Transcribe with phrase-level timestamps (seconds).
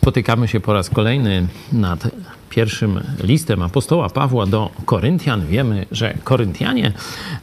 [0.00, 2.08] Spotykamy się po raz kolejny nad
[2.50, 5.46] pierwszym listem apostoła Pawła do Koryntian.
[5.46, 6.92] Wiemy, że Koryntianie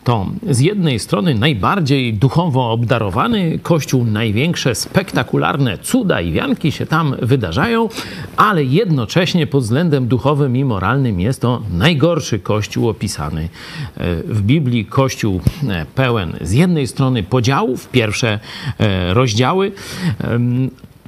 [0.03, 7.15] to z jednej strony najbardziej duchowo obdarowany kościół, największe spektakularne cuda i wianki się tam
[7.21, 7.89] wydarzają,
[8.37, 14.85] ale jednocześnie pod względem duchowym i moralnym jest to najgorszy kościół opisany e, w Biblii.
[14.85, 18.39] Kościół e, pełen z jednej strony podziałów, pierwsze
[18.79, 19.71] e, rozdziały,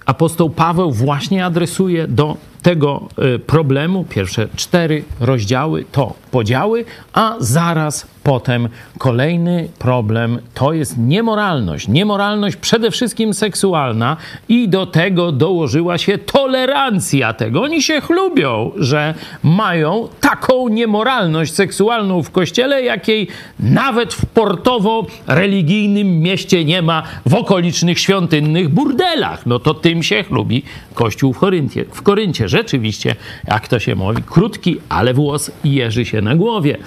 [0.10, 3.08] apostoł Paweł właśnie adresuje do tego
[3.48, 4.06] problemu.
[4.10, 11.88] Pierwsze cztery rozdziały to podziały, a zaraz potem kolejny problem to jest niemoralność.
[11.88, 14.18] Niemoralność przede wszystkim seksualna
[14.50, 17.62] i do tego dołożyła się tolerancja tego.
[17.62, 19.14] Oni się chlubią, że
[19.44, 23.28] mają taką niemoralność seksualną w kościele, jakiej
[23.60, 29.46] nawet w portowo-religijnym mieście nie ma w okolicznych świątynnych burdelach.
[29.46, 30.64] No to tym się chlubi
[30.94, 31.86] Kościół w Koryncie.
[31.92, 33.16] W Koryncie rzeczywiście,
[33.48, 36.78] jak to się mówi, krótki, ale włos jeży się na głowie.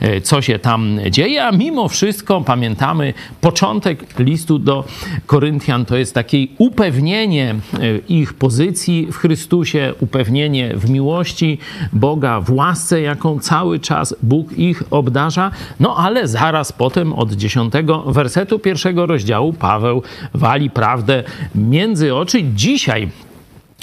[0.00, 4.84] E, co się tam dzieje, a mimo wszystko pamiętamy początek listu do
[5.26, 11.58] Koryntian to jest takie upewnienie e, ich pozycji w Chrystusie, upewnienie w miłości
[11.92, 15.50] Boga, w łasce, jaką cały czas Bóg ich obdarza.
[15.80, 20.02] No ale zaraz potem od dziesiątego wersetu pierwszego rozdziału Paweł
[20.34, 22.42] wali prawdę między oczy.
[22.54, 23.08] Dzisiaj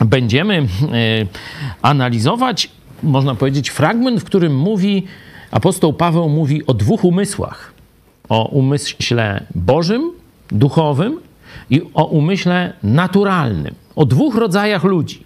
[0.05, 0.65] będziemy e,
[1.81, 2.69] analizować,
[3.03, 5.03] można powiedzieć, fragment, w którym mówi,
[5.55, 7.73] apostoł Paweł mówi o dwóch umysłach.
[8.29, 10.11] O umyśle Bożym,
[10.51, 11.19] duchowym
[11.69, 13.75] i o umyśle naturalnym.
[13.95, 15.23] O dwóch rodzajach ludzi.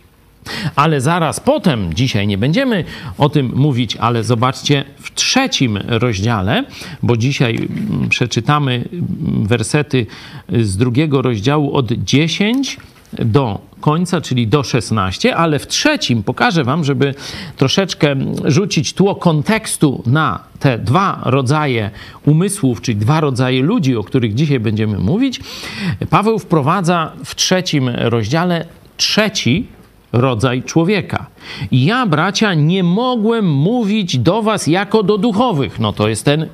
[0.76, 2.84] Ale zaraz potem, dzisiaj nie będziemy
[3.18, 6.64] o tym mówić, ale zobaczcie w trzecim rozdziale,
[7.04, 10.06] bo dzisiaj mm, przeczytamy mm, wersety
[10.60, 12.78] z drugiego rozdziału od 10
[13.14, 17.16] do końca, czyli do 16, ale w trzecim pokażę Wam, żeby
[17.58, 21.92] troszeczkę rzucić tło kontekstu na te dwa rodzaje
[22.26, 25.42] umysłów, czyli dwa rodzaje ludzi, o których dzisiaj będziemy mówić.
[26.10, 28.66] Paweł wprowadza w trzecim rozdziale
[28.98, 29.68] trzeci
[30.14, 31.26] rodzaj człowieka.
[31.72, 35.80] Ja, bracia, nie mogłem mówić do was jako do duchowych.
[35.80, 36.48] No to jest ten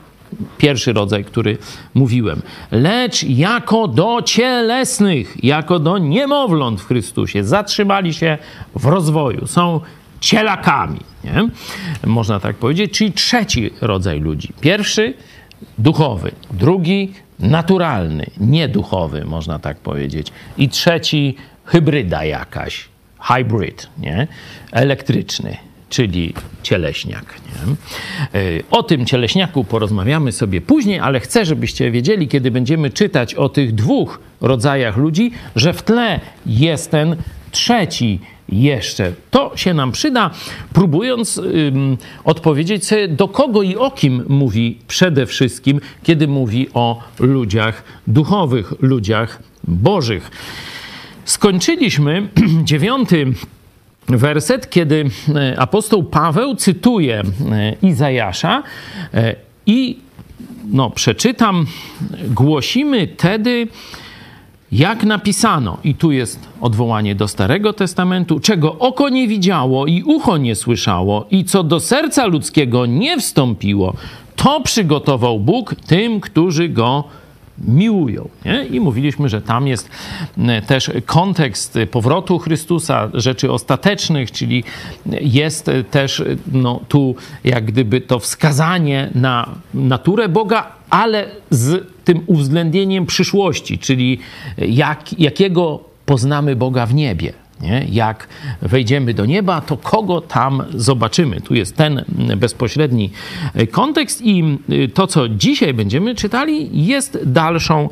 [0.57, 1.57] pierwszy rodzaj, który
[1.93, 2.41] mówiłem,
[2.71, 7.43] lecz jako do cielesnych, jako do niemowląt w Chrystusie.
[7.43, 8.37] Zatrzymali się
[8.75, 9.81] w rozwoju, są
[10.19, 11.49] cielakami, nie?
[12.05, 14.53] można tak powiedzieć, czyli trzeci rodzaj ludzi.
[14.61, 15.13] Pierwszy
[15.77, 21.35] duchowy, drugi naturalny, nieduchowy, można tak powiedzieć, i trzeci
[21.65, 22.85] hybryda jakaś,
[23.19, 24.27] hybrid, nie?
[24.71, 25.57] elektryczny
[25.95, 26.33] czyli
[26.63, 27.35] cieleśniak.
[27.45, 27.75] Nie?
[28.39, 33.49] E, o tym cieleśniaku porozmawiamy sobie później, ale chcę, żebyście wiedzieli, kiedy będziemy czytać o
[33.49, 37.15] tych dwóch rodzajach ludzi, że w tle jest ten
[37.51, 38.19] trzeci
[38.49, 39.13] jeszcze.
[39.31, 40.31] To się nam przyda,
[40.73, 47.03] próbując ym, odpowiedzieć sobie, do kogo i o kim mówi przede wszystkim, kiedy mówi o
[47.19, 50.31] ludziach duchowych, ludziach bożych.
[51.25, 52.29] Skończyliśmy
[52.63, 53.33] dziewiąty
[54.07, 57.19] werset, kiedy e, apostoł Paweł cytuje
[57.51, 58.63] e, Izajasza
[59.13, 59.35] e,
[59.65, 59.97] i
[60.71, 61.65] no, przeczytam,
[62.27, 63.67] głosimy tedy,
[64.71, 70.37] jak napisano, i tu jest odwołanie do Starego Testamentu, czego oko nie widziało i ucho
[70.37, 73.93] nie słyszało, i co do serca ludzkiego nie wstąpiło,
[74.35, 77.03] to przygotował Bóg tym, którzy go.
[78.45, 78.65] Nie?
[78.65, 79.89] I mówiliśmy, że tam jest
[80.67, 84.63] też kontekst powrotu Chrystusa, rzeczy ostatecznych, czyli
[85.21, 93.05] jest też no, tu jak gdyby to wskazanie na naturę Boga, ale z tym uwzględnieniem
[93.05, 94.19] przyszłości, czyli
[94.57, 97.44] jak, jakiego poznamy Boga w niebie.
[97.61, 97.85] Nie?
[97.91, 98.27] Jak
[98.61, 101.41] wejdziemy do nieba, to kogo tam zobaczymy?
[101.41, 102.05] Tu jest ten
[102.37, 103.09] bezpośredni
[103.71, 104.43] kontekst, i
[104.93, 107.89] to, co dzisiaj będziemy czytali, jest dalszą,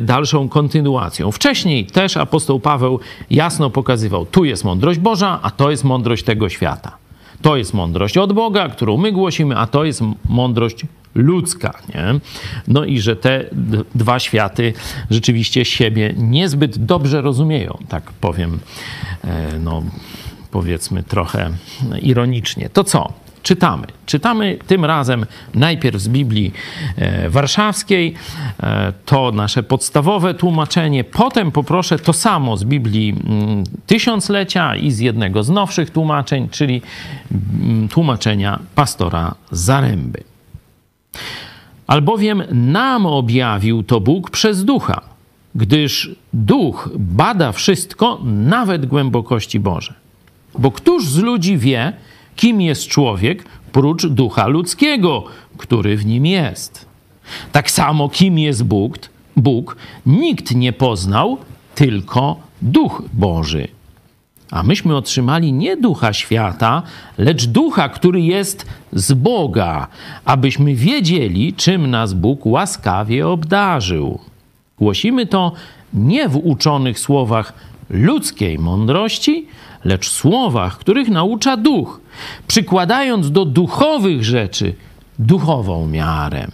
[0.00, 1.32] dalszą kontynuacją.
[1.32, 3.00] Wcześniej też apostoł Paweł
[3.30, 6.96] jasno pokazywał: tu jest mądrość Boża, a to jest mądrość tego świata.
[7.42, 10.86] To jest mądrość od Boga, którą my głosimy, a to jest mądrość
[11.18, 11.74] ludzka.
[11.88, 12.20] Nie?
[12.68, 13.44] No i że te
[13.94, 14.72] dwa światy
[15.10, 18.58] rzeczywiście siebie niezbyt dobrze rozumieją, tak powiem,
[19.24, 19.82] e, no
[20.50, 21.50] powiedzmy trochę
[22.02, 22.68] ironicznie.
[22.68, 23.12] To co?
[23.48, 23.86] czytamy.
[24.06, 26.52] Czytamy tym razem najpierw z Biblii
[26.96, 28.14] e, Warszawskiej,
[28.62, 31.04] e, to nasze podstawowe tłumaczenie.
[31.04, 36.82] Potem poproszę to samo z Biblii mm, Tysiąclecia i z jednego z nowszych tłumaczeń, czyli
[37.32, 40.37] mm, tłumaczenia pastora Zaręby.
[41.86, 45.00] Albowiem nam objawił to Bóg przez ducha.
[45.54, 49.94] gdyż duch bada wszystko, nawet głębokości Boże.
[50.58, 51.92] Bo któż z ludzi wie,
[52.36, 55.24] kim jest człowiek, prócz ducha ludzkiego,
[55.56, 56.86] który w nim jest?
[57.52, 58.98] Tak samo, kim jest Bóg,
[59.36, 59.76] Bóg
[60.06, 61.38] nikt nie poznał,
[61.74, 63.68] tylko duch Boży.
[64.50, 66.82] A myśmy otrzymali nie ducha świata,
[67.18, 69.86] lecz ducha, który jest z Boga,
[70.24, 74.18] abyśmy wiedzieli, czym nas Bóg łaskawie obdarzył.
[74.78, 75.52] Głosimy to
[75.94, 77.52] nie w uczonych słowach
[77.90, 79.46] ludzkiej mądrości,
[79.84, 82.00] lecz słowach, których naucza duch,
[82.46, 84.74] przykładając do duchowych rzeczy
[85.18, 86.46] duchową miarę.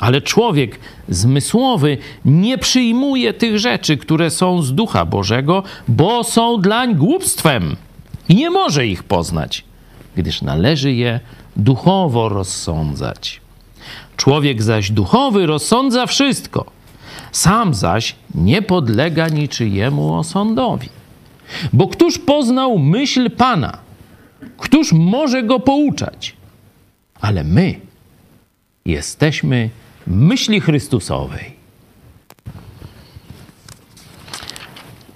[0.00, 0.78] Ale człowiek
[1.08, 7.76] zmysłowy nie przyjmuje tych rzeczy, które są z ducha Bożego, bo są dlań głupstwem
[8.28, 9.64] i nie może ich poznać,
[10.16, 11.20] gdyż należy je
[11.56, 13.40] duchowo rozsądzać.
[14.16, 16.64] Człowiek zaś duchowy rozsądza wszystko,
[17.32, 20.88] sam zaś nie podlega niczyjemu osądowi.
[21.72, 23.78] Bo któż poznał myśl Pana?
[24.56, 26.36] Któż może go pouczać?
[27.20, 27.80] Ale my
[28.84, 29.70] jesteśmy
[30.06, 31.56] myśli Chrystusowej.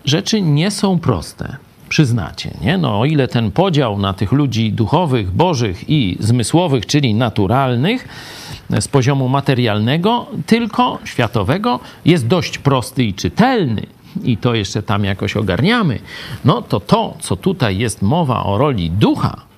[0.05, 1.57] Rzeczy nie są proste,
[1.89, 2.79] przyznacie, nie?
[2.79, 8.09] No, o ile ten podział na tych ludzi duchowych, bożych i zmysłowych, czyli naturalnych,
[8.81, 13.87] z poziomu materialnego, tylko światowego, jest dość prosty i czytelny,
[14.25, 15.99] i to jeszcze tam jakoś ogarniamy,
[16.45, 19.50] no to to, co tutaj jest mowa o roli ducha,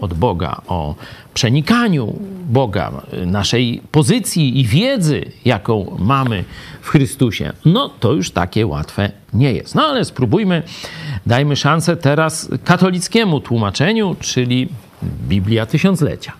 [0.00, 0.94] od Boga, o
[1.34, 2.18] przenikaniu
[2.48, 6.44] Boga, naszej pozycji i wiedzy, jaką mamy
[6.80, 9.74] w Chrystusie, no to już takie łatwe nie jest.
[9.74, 10.62] No ale spróbujmy,
[11.26, 14.68] dajmy szansę teraz katolickiemu tłumaczeniu, czyli
[15.28, 16.32] Biblia Tysiąclecia.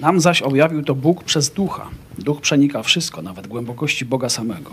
[0.00, 1.88] Nam zaś objawił to Bóg przez ducha.
[2.18, 4.70] Duch przenika wszystko, nawet głębokości Boga samego.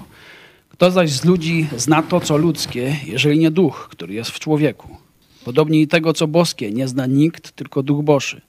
[0.70, 4.98] Kto zaś z ludzi zna to, co ludzkie, jeżeli nie duch, który jest w człowieku?
[5.50, 8.42] Podobnie i tego, co boskie, nie zna nikt, tylko duch Boży.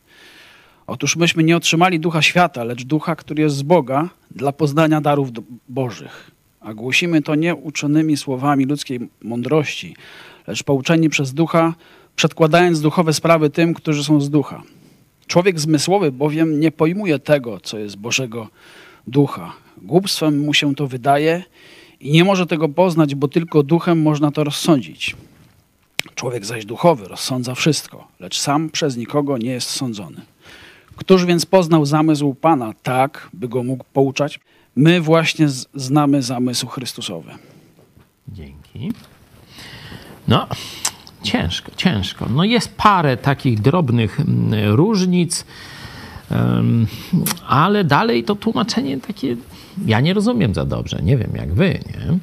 [0.86, 5.28] Otóż myśmy nie otrzymali ducha świata, lecz ducha, który jest z Boga, dla poznania darów
[5.68, 6.30] Bożych.
[6.60, 9.96] A głosimy to nie uczonymi słowami ludzkiej mądrości,
[10.46, 11.74] lecz pouczeni przez ducha,
[12.16, 14.62] przedkładając duchowe sprawy tym, którzy są z ducha.
[15.26, 18.48] Człowiek zmysłowy bowiem nie pojmuje tego, co jest Bożego
[19.06, 19.52] ducha.
[19.82, 21.42] Głupstwem mu się to wydaje
[22.00, 25.16] i nie może tego poznać, bo tylko duchem można to rozsądzić.
[26.14, 30.20] Człowiek zaś duchowy rozsądza wszystko, lecz sam przez nikogo nie jest sądzony.
[30.96, 34.40] Któż więc poznał zamysł Pana tak, by go mógł pouczać?
[34.76, 37.30] My właśnie znamy zamysł Chrystusowy.
[38.28, 38.92] Dzięki.
[40.28, 40.46] No,
[41.22, 42.26] ciężko, ciężko.
[42.34, 45.44] No jest parę takich drobnych mm, różnic,
[47.48, 49.36] ale dalej to tłumaczenie takie
[49.86, 51.00] ja nie rozumiem za dobrze.
[51.02, 52.18] Nie wiem jak wy, nie?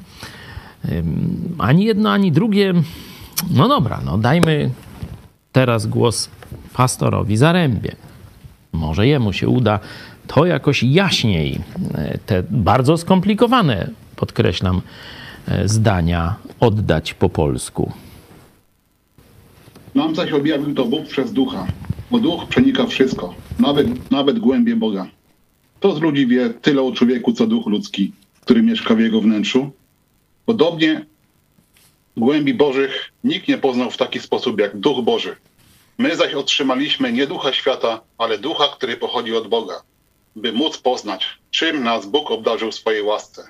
[1.57, 2.73] Ani jedno, ani drugie
[3.54, 4.69] no dobra, no dajmy
[5.51, 6.30] teraz głos
[6.73, 7.95] pastorowi Zarębie.
[8.73, 9.80] Może jemu się uda
[10.28, 11.59] to jakoś jaśniej,
[11.94, 14.81] e, te bardzo skomplikowane, podkreślam,
[15.47, 17.92] e, zdania oddać po polsku.
[19.95, 21.68] Nam zaś objawił to Bóg przez ducha,
[22.11, 25.07] bo duch przenika wszystko, nawet, nawet głębie Boga.
[25.80, 28.11] To z ludzi wie tyle o człowieku, co duch ludzki,
[28.42, 29.71] który mieszka w jego wnętrzu.
[30.45, 31.06] Podobnie
[32.18, 35.36] głębi Bożych nikt nie poznał w taki sposób jak Duch Boży.
[35.97, 39.81] My zaś otrzymaliśmy nie ducha świata, ale ducha, który pochodzi od Boga,
[40.36, 43.47] by móc poznać, czym nas Bóg obdarzył swojej łasce.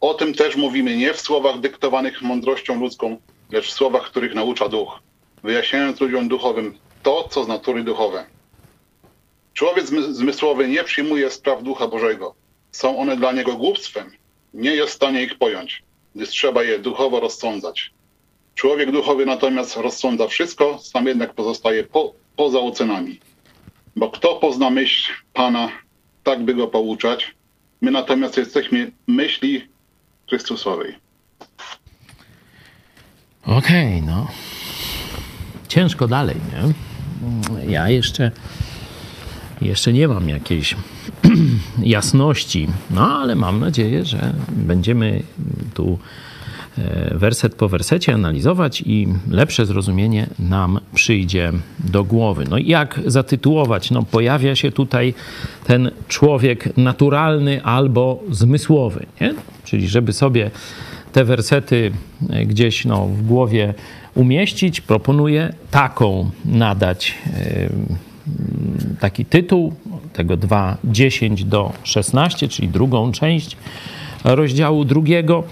[0.00, 3.16] O tym też mówimy nie w słowach dyktowanych mądrością ludzką,
[3.50, 5.00] lecz w słowach, których naucza duch,
[5.42, 8.26] wyjaśniając ludziom duchowym to, co z natury duchowe.
[9.54, 12.34] Człowiek zmysłowy nie przyjmuje spraw ducha Bożego.
[12.72, 14.10] Są one dla niego głupstwem.
[14.54, 15.82] Nie jest w stanie ich pojąć
[16.14, 17.90] gdyż trzeba je duchowo rozsądzać.
[18.54, 23.20] Człowiek duchowy natomiast rozsądza wszystko, sam jednak pozostaje po, poza ocenami.
[23.96, 25.68] Bo kto pozna myśl Pana,
[26.24, 27.34] tak by go pouczać,
[27.80, 29.68] my natomiast jesteśmy myśli
[30.28, 30.94] Chrystusowej.
[33.42, 34.26] Okej, okay, no.
[35.68, 36.74] Ciężko dalej, nie?
[37.72, 38.30] Ja jeszcze,
[39.62, 40.76] jeszcze nie mam jakiejś
[41.82, 42.68] jasności.
[42.90, 45.22] No ale mam nadzieję, że będziemy
[45.74, 45.98] tu
[46.78, 52.44] e, werset po wersecie analizować i lepsze zrozumienie nam przyjdzie do głowy.
[52.50, 53.90] No i jak zatytułować?
[53.90, 55.14] No pojawia się tutaj
[55.64, 59.34] ten człowiek naturalny albo zmysłowy, nie?
[59.64, 60.50] Czyli żeby sobie
[61.12, 61.92] te wersety
[62.30, 63.74] e, gdzieś no, w głowie
[64.14, 67.14] umieścić, proponuję taką nadać
[69.00, 69.74] taki tytuł
[70.12, 73.56] tego 2, 10 do 16, czyli drugą część
[74.24, 75.44] rozdziału drugiego,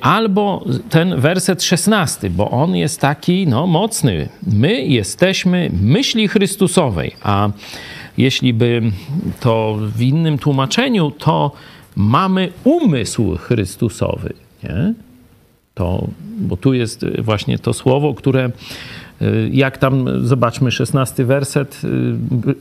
[0.00, 4.28] albo ten werset szesnasty, bo on jest taki no, mocny.
[4.46, 7.50] My jesteśmy myśli Chrystusowej, a
[8.18, 8.82] jeśli by
[9.40, 11.52] to w innym tłumaczeniu, to
[11.96, 14.32] mamy umysł Chrystusowy.
[14.62, 14.94] Nie?
[15.74, 18.50] To, bo tu jest właśnie to słowo, które
[19.50, 21.80] jak tam, zobaczmy, szesnasty werset,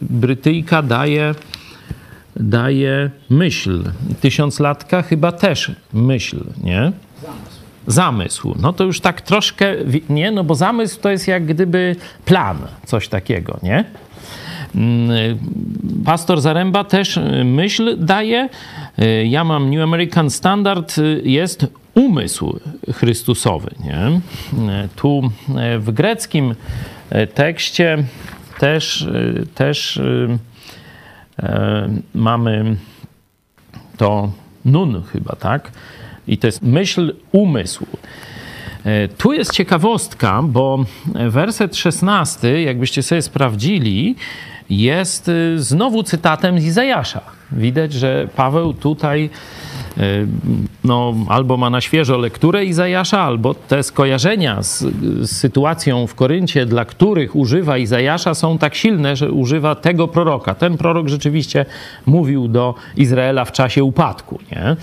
[0.02, 1.36] Brytyjka daje,
[2.36, 3.84] daje myśl.
[4.22, 6.92] Tysiąclatka chyba też myśl, nie?
[7.22, 7.60] Zamysł.
[7.88, 8.56] Zamysł.
[8.62, 9.76] No to już tak troszkę,
[10.10, 10.32] nie?
[10.32, 13.86] No bo zamysł to jest jak gdyby plan, coś takiego, nie?
[14.76, 15.38] Mm,
[16.06, 18.50] pastor Zaręba też myśl daje.
[19.26, 21.68] Ja mam New American Standard, jest
[22.00, 22.60] umysł
[22.94, 23.72] Chrystusowy.
[23.84, 24.22] Nie?
[24.96, 25.32] Tu
[25.80, 26.56] w greckim
[27.34, 28.04] tekście
[28.60, 29.08] też,
[29.56, 30.00] też
[31.44, 32.76] e, mamy
[33.98, 34.32] to
[34.66, 35.72] nun chyba, tak?
[36.28, 37.88] I to jest myśl umysłu.
[38.86, 40.86] E, tu jest ciekawostka, bo
[41.30, 44.16] werset 16, jakbyście sobie sprawdzili,
[44.70, 47.22] jest znowu cytatem z Izajasza.
[47.52, 49.30] Widać, że Paweł tutaj
[50.84, 56.66] no, albo ma na świeżo lekturę Izajasza, albo te skojarzenia z, z, sytuacją w Koryncie,
[56.66, 60.56] dla których używa Izajasza, są tak silne, że używa tego proroka.
[60.56, 61.66] Ten prorok rzeczywiście
[62.06, 64.40] mówił do Izraela w czasie upadku.
[64.52, 64.76] Nie?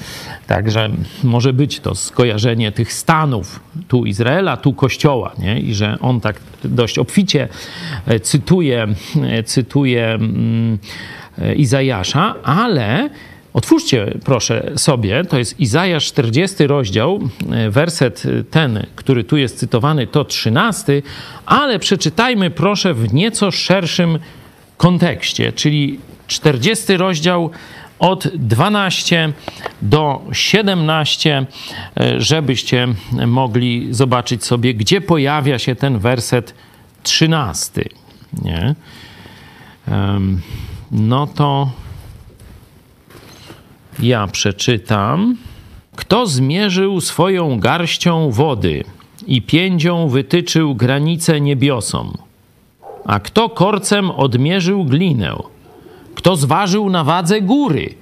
[0.46, 0.90] Także
[1.24, 5.60] może być to skojarzenie tych stanów, tu Izraela, tu Kościoła, nie?
[5.60, 7.48] i że on tak dość obficie
[8.06, 8.86] e, cytuje,
[9.22, 10.78] e, cytuje mm,
[11.38, 13.10] e, Izajasza, ale
[13.56, 17.20] Otwórzcie proszę sobie, to jest Izajasz 40 rozdział,
[17.70, 21.02] werset ten, który tu jest cytowany, to 13,
[21.46, 24.18] ale przeczytajmy proszę w nieco szerszym
[24.76, 27.50] kontekście, czyli 40 rozdział
[27.98, 29.32] od 12
[29.82, 31.46] do 17,
[32.18, 32.88] żebyście
[33.26, 36.54] mogli zobaczyć sobie, gdzie pojawia się ten werset
[37.02, 37.84] 13.
[38.42, 38.74] Nie?
[40.92, 41.70] No to
[44.02, 45.36] ja przeczytam.
[45.96, 48.84] Kto zmierzył swoją garścią wody
[49.26, 52.12] i piędzią wytyczył granice niebiosom?
[53.06, 55.36] A kto korcem odmierzył glinę?
[56.14, 57.94] Kto zważył na wadze góry,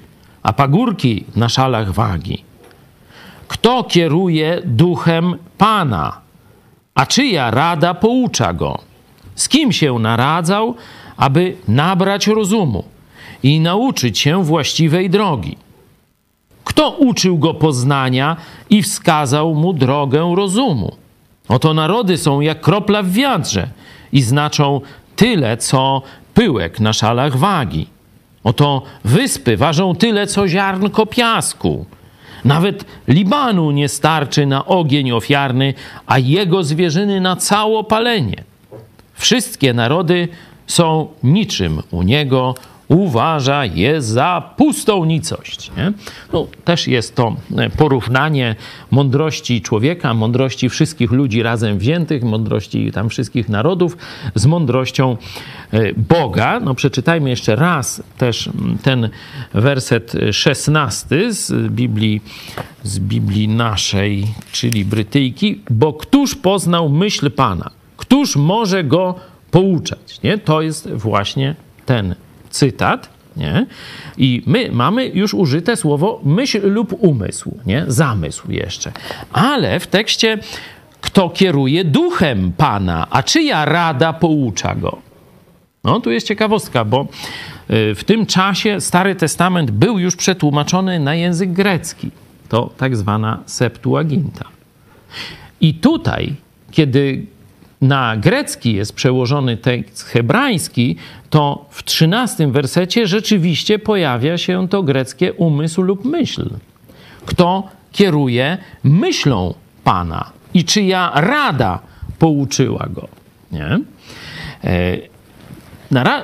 [0.43, 2.45] a pagórki na szalach wagi?
[3.49, 6.21] Kto kieruje duchem Pana?
[6.95, 8.79] A czyja rada poucza go?
[9.35, 10.75] Z kim się naradzał,
[11.17, 12.85] aby nabrać rozumu
[13.43, 15.64] i nauczyć się właściwej drogi?
[16.75, 18.37] Kto uczył go poznania
[18.71, 20.97] i wskazał mu drogę rozumu?
[21.49, 23.69] Oto narody są jak kropla w wiatrze
[24.13, 24.81] i znaczą
[25.17, 26.03] tyle, co
[26.35, 27.87] pyłek na szalach wagi.
[28.45, 31.87] Oto wyspy ważą tyle, co ziarnko piasku.
[32.45, 35.75] Nawet Libanu nie starczy na ogień ofiarny,
[36.07, 38.45] a jego zwierzyny na całopalenie.
[39.15, 40.29] Wszystkie narody
[40.67, 42.55] są niczym u niego,
[42.89, 45.71] uważa je za pustą nicość.
[45.77, 45.93] Nie?
[46.33, 48.57] No, też jest to e, porównanie
[48.91, 53.97] mądrości człowieka, mądrości wszystkich ludzi razem wziętych, mądrości tam wszystkich narodów
[54.35, 55.17] z mądrością
[55.73, 56.61] e, Boga.
[56.61, 58.51] No, przeczytajmy jeszcze raz też
[58.83, 59.09] ten
[59.55, 62.21] werset szesnasty z Biblii,
[62.83, 65.61] z Biblii naszej, czyli brytyjki.
[65.71, 67.71] Bo któż poznał myśl Pana?
[67.97, 69.15] Któż może go
[69.51, 70.23] pouczać?
[70.23, 70.39] Nie?
[70.39, 71.55] To jest właśnie
[71.87, 72.15] ten
[72.55, 73.67] cytat, nie?
[74.17, 77.85] I my mamy już użyte słowo myśl lub umysł, nie?
[77.89, 78.93] Zamysł jeszcze.
[79.33, 80.39] Ale w tekście
[81.01, 84.99] kto kieruje duchem Pana, a czyja rada poucza go?
[85.85, 87.07] No, tu jest ciekawostka, bo
[87.71, 92.11] y, w tym czasie Stary Testament był już przetłumaczony na język grecki.
[92.49, 94.45] To tak zwana Septuaginta.
[95.61, 96.35] I tutaj,
[96.71, 97.27] kiedy
[97.85, 100.97] na grecki jest przełożony tekst hebrajski,
[101.31, 106.51] to w trzynastym wersecie rzeczywiście pojawia się to greckie umysł lub myśl.
[107.27, 111.79] Kto kieruje myślą Pana i czyja rada
[112.19, 113.09] pouczyła go.
[113.53, 113.81] Nie?
[114.65, 114.99] E,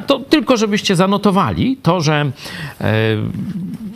[0.07, 2.31] to tylko żebyście zanotowali to, że
[2.81, 2.93] e,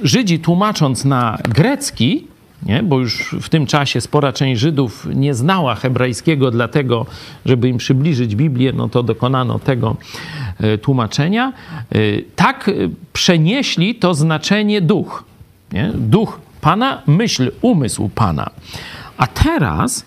[0.02, 2.26] Żydzi tłumacząc na grecki,
[2.66, 2.82] nie?
[2.82, 7.06] bo już w tym czasie spora część Żydów nie znała hebrajskiego, dlatego,
[7.46, 9.96] żeby im przybliżyć Biblię, no to dokonano tego
[10.60, 11.52] e, tłumaczenia.
[11.92, 11.98] E,
[12.36, 12.72] tak e,
[13.12, 15.24] przenieśli to znaczenie duch.
[15.72, 15.92] Nie?
[15.94, 18.50] Duch Pana, myśl, umysł Pana.
[19.16, 20.06] A teraz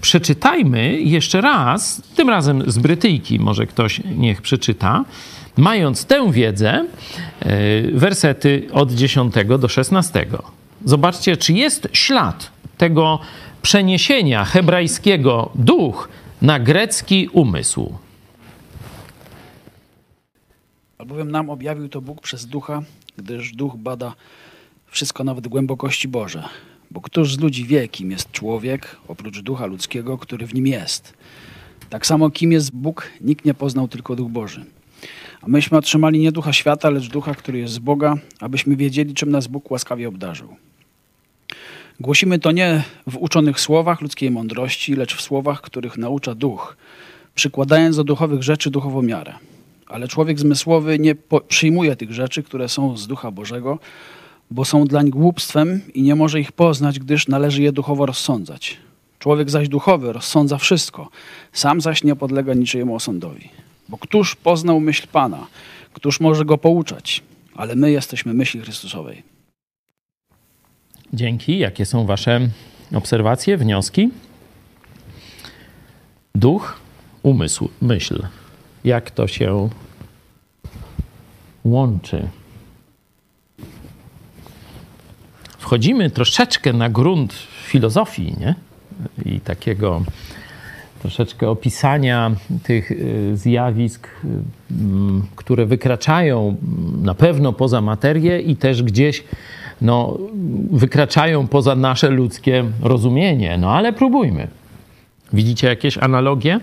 [0.00, 5.04] przeczytajmy jeszcze raz, tym razem z Brytyjki, może ktoś niech przeczyta,
[5.56, 6.86] mając tę wiedzę,
[7.92, 10.26] wersety od 10 do 16
[10.86, 13.18] zobaczcie, czy jest ślad tego
[13.62, 16.08] przeniesienia hebrajskiego duch
[16.42, 17.94] na grecki umysł.
[20.98, 22.82] Albowiem nam objawił to Bóg przez ducha,
[23.16, 24.14] gdyż duch bada
[24.86, 26.48] wszystko, nawet głębokości Boże.
[26.90, 31.14] Bo któż z ludzi wie, kim jest człowiek, oprócz ducha ludzkiego, który w nim jest?
[31.90, 34.64] Tak samo, kim jest Bóg, nikt nie poznał, tylko duch Boży.
[35.42, 39.30] A myśmy otrzymali nie ducha świata, lecz ducha, który jest z Boga, abyśmy wiedzieli, czym
[39.30, 40.56] nas Bóg łaskawie obdarzył.
[42.00, 46.76] Głosimy to nie w uczonych słowach ludzkiej mądrości, lecz w słowach, których naucza duch,
[47.34, 49.34] przykładając do duchowych rzeczy duchową miarę.
[49.86, 51.14] Ale człowiek zmysłowy nie
[51.48, 53.78] przyjmuje tych rzeczy, które są z ducha Bożego,
[54.50, 58.76] bo są dlań głupstwem i nie może ich poznać, gdyż należy je duchowo rozsądzać.
[59.18, 61.08] Człowiek zaś duchowy rozsądza wszystko,
[61.52, 63.48] sam zaś nie podlega niczyjemu osądowi.
[63.88, 65.46] Bo któż poznał myśl Pana?
[65.92, 67.22] Któż może go pouczać?
[67.54, 69.35] Ale my jesteśmy myśli Chrystusowej.
[71.16, 71.58] Dzięki.
[71.58, 72.40] Jakie są Wasze
[72.94, 74.10] obserwacje, wnioski?
[76.34, 76.80] Duch,
[77.22, 78.26] umysł, myśl.
[78.84, 79.68] Jak to się
[81.64, 82.28] łączy?
[85.58, 88.54] Wchodzimy troszeczkę na grunt filozofii, nie?
[89.24, 90.04] I takiego
[91.00, 92.30] troszeczkę opisania
[92.62, 94.28] tych y, zjawisk, y,
[95.36, 96.56] które wykraczają
[97.02, 99.24] na pewno poza materię i też gdzieś
[99.80, 100.18] no,
[100.70, 103.58] wykraczają poza nasze ludzkie rozumienie.
[103.58, 104.48] No ale próbujmy.
[105.32, 106.60] Widzicie jakieś analogie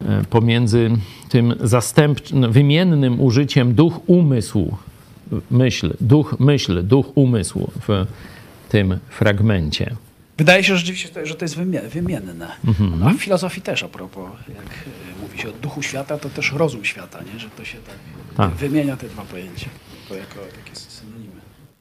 [0.00, 0.90] e, pomiędzy
[1.28, 4.76] tym zastępczym, wymiennym użyciem duch umysł,
[5.50, 8.06] myśl, duch myśl, duch umysł w
[8.68, 9.96] tym fragmencie?
[10.38, 11.56] Wydaje się rzeczywiście, że to jest
[11.92, 12.48] wymienne.
[12.64, 13.02] Mhm.
[13.02, 16.52] A w filozofii też a propos, jak e, mówi się o duchu świata, to też
[16.52, 17.40] rozum świata, nie?
[17.40, 17.96] że to się tak,
[18.36, 18.50] tak.
[18.50, 19.68] wymienia te dwa pojęcia.
[20.08, 20.76] To jako takie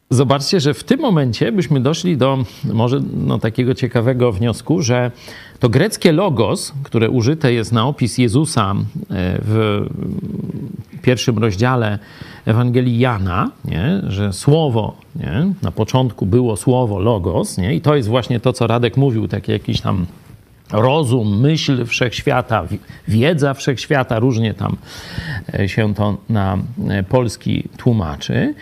[0.09, 2.37] Zobaczcie, że w tym momencie byśmy doszli do
[2.73, 5.11] może no, takiego ciekawego wniosku, że
[5.59, 8.83] to greckie logos, które użyte jest na opis Jezusa e,
[9.41, 9.85] w
[11.01, 11.99] pierwszym rozdziale
[12.45, 14.01] Ewangelii Jana, nie?
[14.07, 15.53] że słowo, nie?
[15.61, 17.75] na początku było słowo logos, nie?
[17.75, 20.05] i to jest właśnie to, co Radek mówił, taki jakiś tam
[20.71, 22.63] rozum, myśl wszechświata,
[23.07, 24.77] wiedza wszechświata, różnie tam
[25.59, 26.57] e, się to na
[26.89, 28.53] e, polski tłumaczy.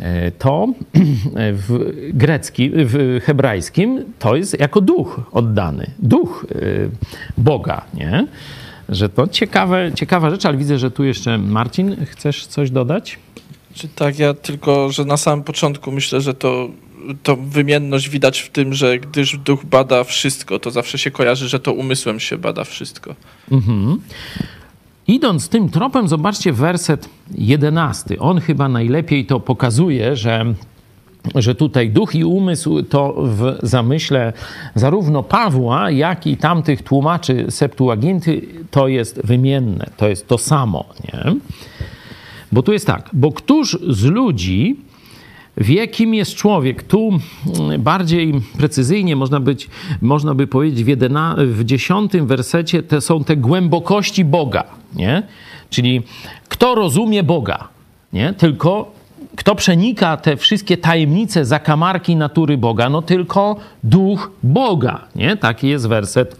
[0.00, 0.68] E, to
[1.68, 6.58] w greckim, w hebrajskim to jest jako duch oddany, duch e,
[7.38, 8.26] Boga, nie?
[8.88, 13.18] Że to ciekawe, ciekawa rzecz, ale widzę, że tu jeszcze Marcin, chcesz coś dodać?
[13.74, 16.68] Czy tak, ja tylko, że na samym początku myślę, że to,
[17.22, 21.60] to wymienność widać w tym, że gdyż duch bada wszystko, to zawsze się kojarzy, że
[21.60, 23.14] to umysłem się bada wszystko.
[23.50, 24.00] Mhm.
[25.08, 28.18] Idąc tym tropem, zobaczcie werset jedenasty.
[28.18, 30.54] On chyba najlepiej to pokazuje, że
[31.34, 34.32] że tutaj duch i umysł to w zamyśle
[34.74, 40.84] zarówno Pawła, jak i tamtych tłumaczy Septuaginty to jest wymienne, to jest to samo.
[41.04, 41.34] Nie?
[42.52, 44.76] Bo tu jest tak, bo któż z ludzi
[45.60, 46.82] wie, kim jest człowiek.
[46.82, 47.10] Tu
[47.60, 49.68] mm, bardziej precyzyjnie można, być,
[50.00, 54.64] można by powiedzieć w, jedyna, w dziesiątym wersecie te są te głębokości Boga.
[54.94, 55.22] Nie?
[55.70, 56.02] Czyli
[56.48, 57.68] kto rozumie Boga,
[58.12, 58.32] nie?
[58.32, 59.00] tylko
[59.36, 62.88] kto przenika te wszystkie tajemnice, zakamarki natury Boga?
[62.88, 65.00] No tylko duch Boga.
[65.16, 65.36] Nie?
[65.36, 66.36] Taki jest werset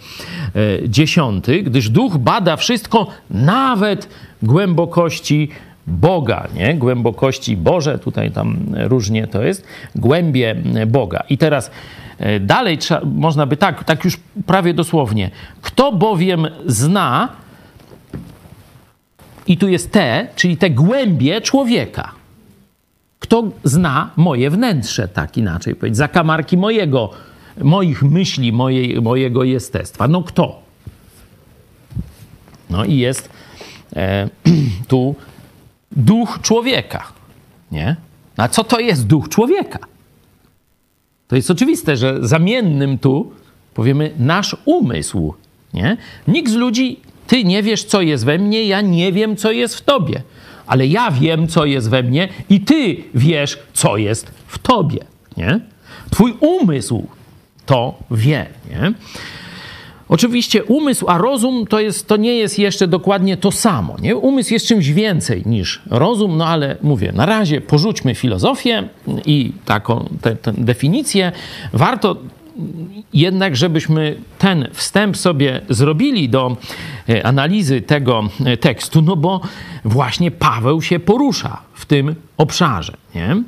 [0.57, 4.09] e, dziesiąty, gdyż duch bada wszystko, nawet
[4.43, 5.70] głębokości Boga,
[6.55, 6.75] nie?
[6.75, 11.25] Głębokości Boże, tutaj tam różnie to jest, głębie Boga.
[11.29, 11.71] I teraz
[12.19, 15.31] e, dalej można by tak, tak już prawie dosłownie.
[15.63, 17.29] Kto bowiem zna,
[19.47, 22.13] i tu jest te, czyli te głębie człowieka.
[23.19, 27.11] Kto zna moje wnętrze, tak inaczej powiedzieć, zakamarki mojego,
[27.63, 30.09] moich myśli, mojej, mojego jestestwa.
[30.09, 30.63] No kto?
[32.71, 33.29] No i jest
[33.97, 34.29] e,
[34.89, 35.15] tu
[35.91, 37.13] duch człowieka.
[37.73, 37.97] Nie?
[38.37, 39.79] A co to jest duch człowieka?
[41.29, 43.33] To jest oczywiste, że zamiennym tu
[43.75, 45.35] powiemy nasz umysł.
[45.75, 45.97] Nie?
[46.29, 49.77] Nikt z ludzi, ty nie wiesz, co jest we mnie, ja nie wiem, co jest
[49.77, 50.23] w tobie.
[50.67, 54.99] Ale ja wiem, co jest we mnie i ty wiesz, co jest w tobie.
[55.37, 55.61] Nie?
[56.11, 57.07] Twój umysł
[57.67, 58.47] to wie.
[58.71, 58.93] Nie?
[60.11, 63.97] Oczywiście umysł, a rozum to, jest, to nie jest jeszcze dokładnie to samo.
[64.03, 64.17] Nie?
[64.17, 68.89] Umysł jest czymś więcej niż rozum, no ale mówię, na razie porzućmy filozofię
[69.27, 71.33] i taką tę definicję.
[71.73, 72.17] Warto
[73.13, 76.57] jednak, żebyśmy ten wstęp sobie zrobili do
[77.09, 79.41] e, analizy tego e, tekstu, no bo
[79.85, 82.93] właśnie Paweł się porusza w tym obszarze.
[83.15, 83.43] Nie?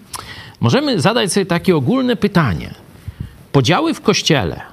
[0.61, 2.75] możemy zadać sobie takie ogólne pytanie.
[3.53, 4.72] Podziały w kościele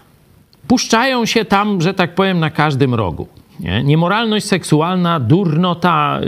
[0.69, 3.27] puszczają się tam, że tak powiem, na każdym rogu.
[3.59, 3.83] Nie?
[3.83, 6.19] Niemoralność seksualna, durnota,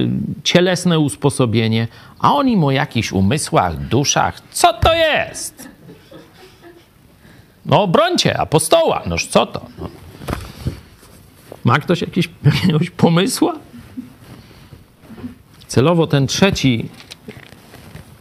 [0.43, 1.87] cielesne usposobienie,
[2.19, 4.41] a oni o jakichś umysłach, duszach.
[4.51, 5.69] Co to jest?
[7.65, 9.65] No brońcie, apostoła, noż co to?
[9.79, 9.89] No.
[11.63, 13.53] Ma ktoś jakiś, jakiegoś pomysła?
[15.67, 16.89] Celowo ten trzeci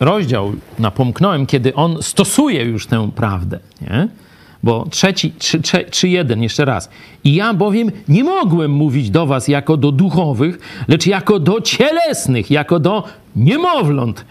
[0.01, 4.09] rozdział napomknąłem, kiedy on stosuje już tę prawdę, nie?
[4.63, 6.91] Bo trzeci, trzy, trzy, trzy, jeden, jeszcze raz.
[7.25, 12.51] I ja bowiem nie mogłem mówić do was jako do duchowych, lecz jako do cielesnych,
[12.51, 13.05] jako do
[13.37, 14.25] niemowląt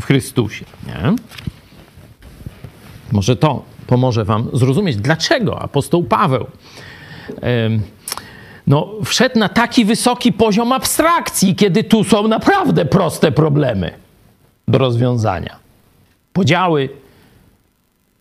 [0.00, 0.64] w Chrystusie.
[0.86, 1.12] Nie?
[3.12, 6.46] Może to pomoże wam zrozumieć, dlaczego apostoł Paweł
[8.66, 13.90] no, wszedł na taki wysoki poziom abstrakcji, kiedy tu są naprawdę proste problemy
[14.68, 15.56] do rozwiązania.
[16.32, 16.88] Podziały,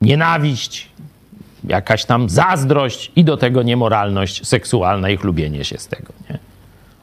[0.02, 0.90] nienawiść,
[1.68, 6.14] jakaś tam zazdrość i do tego niemoralność seksualna i chlubienie się z tego.
[6.30, 6.40] Nie?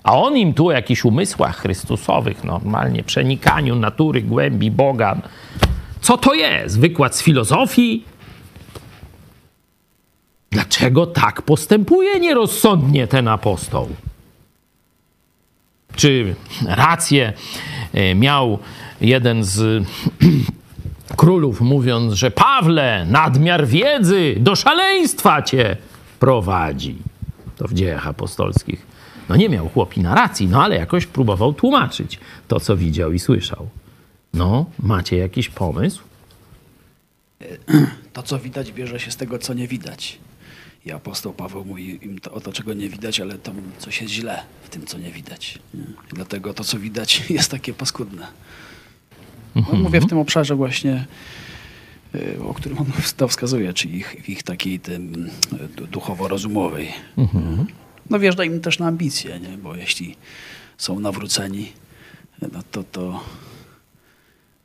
[0.03, 5.17] A on im tu o jakichś umysłach chrystusowych, normalnie przenikaniu natury, głębi Boga.
[6.01, 6.81] Co to jest?
[6.81, 8.05] Wykład z filozofii?
[10.51, 13.89] Dlaczego tak postępuje nierozsądnie ten apostoł?
[15.97, 16.35] Czy
[16.67, 17.33] rację
[17.93, 18.59] e, miał
[19.01, 19.85] jeden z
[21.17, 25.77] królów, mówiąc, że Pawle, nadmiar wiedzy do szaleństwa cię
[26.19, 26.97] prowadzi.
[27.57, 28.87] To w dziejach apostolskich.
[29.29, 32.19] No nie miał chłopina racji, no ale jakoś próbował tłumaczyć
[32.49, 33.69] to, co widział i słyszał.
[34.35, 36.03] No, macie jakiś pomysł?
[38.13, 40.19] To, co widać, bierze się z tego, co nie widać.
[40.87, 44.15] I apostoł Paweł mówi im to, o to, czego nie widać, ale tam coś jest
[44.15, 45.59] źle w tym, co nie widać.
[46.13, 48.27] I dlatego to, co widać, jest takie paskudne.
[49.55, 51.05] No, mówię w tym obszarze właśnie,
[52.15, 52.87] y, o którym on
[53.17, 55.31] to wskazuje, czyli ich, ich takiej tym
[55.91, 56.87] duchowo-rozumowej.
[57.19, 57.67] Mhm.
[58.11, 59.59] No wjeżdża im też na ambicje, nie?
[59.59, 60.17] bo jeśli
[60.79, 61.73] są nawróceni,
[62.43, 63.21] no to to...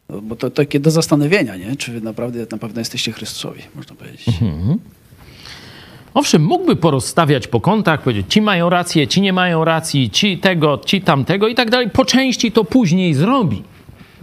[0.09, 1.75] No, bo to takie do zastanowienia, nie?
[1.75, 4.27] czy wy naprawdę na pewno jesteście Chrystusowi, można powiedzieć.
[4.27, 4.79] Mhm.
[6.13, 10.81] Owszem, mógłby porozstawiać po kątach, powiedzieć, ci mają rację, ci nie mają racji, ci tego,
[10.85, 11.89] ci tamtego i tak dalej.
[11.89, 13.63] Po części to później zrobi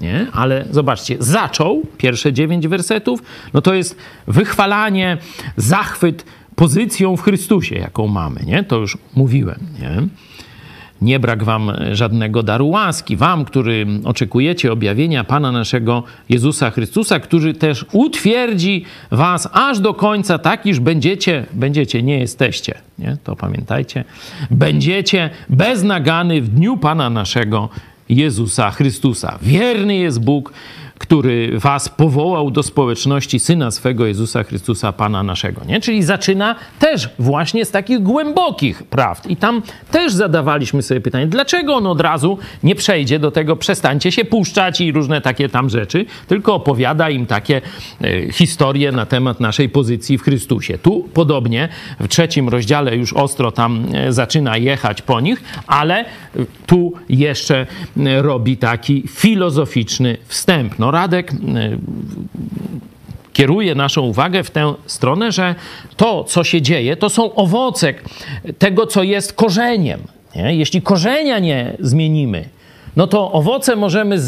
[0.03, 0.27] nie?
[0.33, 3.23] Ale zobaczcie, zaczął pierwsze dziewięć wersetów,
[3.55, 5.19] no to jest wychwalanie,
[5.57, 6.25] zachwyt
[6.57, 8.65] pozycją w Chrystusie, jaką mamy, nie?
[8.65, 10.09] To już mówiłem, nie?
[11.03, 17.55] Nie brak wam żadnego daru łaski, wam, którzy oczekujecie objawienia Pana naszego Jezusa Chrystusa, który
[17.55, 23.17] też utwierdzi was aż do końca, tak iż będziecie, będziecie, nie jesteście, nie?
[23.25, 24.05] To pamiętajcie,
[24.51, 27.69] będziecie bez nagany w dniu Pana naszego
[28.12, 29.38] Jezusa Chrystusa.
[29.42, 30.53] Wierny jest Bóg,
[31.03, 35.65] który was powołał do społeczności Syna swego Jezusa Chrystusa, Pana naszego.
[35.65, 35.81] Nie?
[35.81, 39.31] Czyli zaczyna też właśnie z takich głębokich prawd.
[39.31, 44.12] I tam też zadawaliśmy sobie pytanie, dlaczego on od razu nie przejdzie do tego, przestańcie
[44.12, 47.61] się puszczać i różne takie tam rzeczy, tylko opowiada im takie
[48.01, 50.79] e, historie na temat naszej pozycji w Chrystusie.
[50.79, 51.69] Tu podobnie
[52.01, 56.05] w trzecim rozdziale już ostro tam e, zaczyna jechać po nich, ale
[56.67, 60.79] tu jeszcze e, robi taki filozoficzny wstęp.
[60.79, 61.37] No Radek y,
[63.33, 65.55] kieruje naszą uwagę w tę stronę, że
[65.97, 67.95] to, co się dzieje, to są owoce
[68.59, 70.01] tego, co jest korzeniem.
[70.37, 70.57] Nie?
[70.57, 72.49] Jeśli korzenia nie zmienimy,
[72.97, 74.21] no to owoce możemy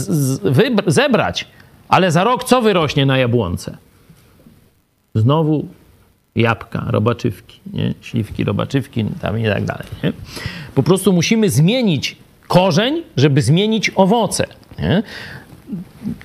[0.87, 1.47] zebrać,
[1.89, 3.77] ale za rok co wyrośnie na jabłonce?
[5.15, 5.67] Znowu
[6.35, 7.95] jabłka, robaczywki, nie?
[8.01, 9.87] śliwki, robaczywki tam i tak dalej.
[10.05, 10.13] Nie?
[10.75, 12.17] Po prostu musimy zmienić
[12.49, 14.47] korzeń, żeby zmienić owoce.
[14.79, 15.03] Nie?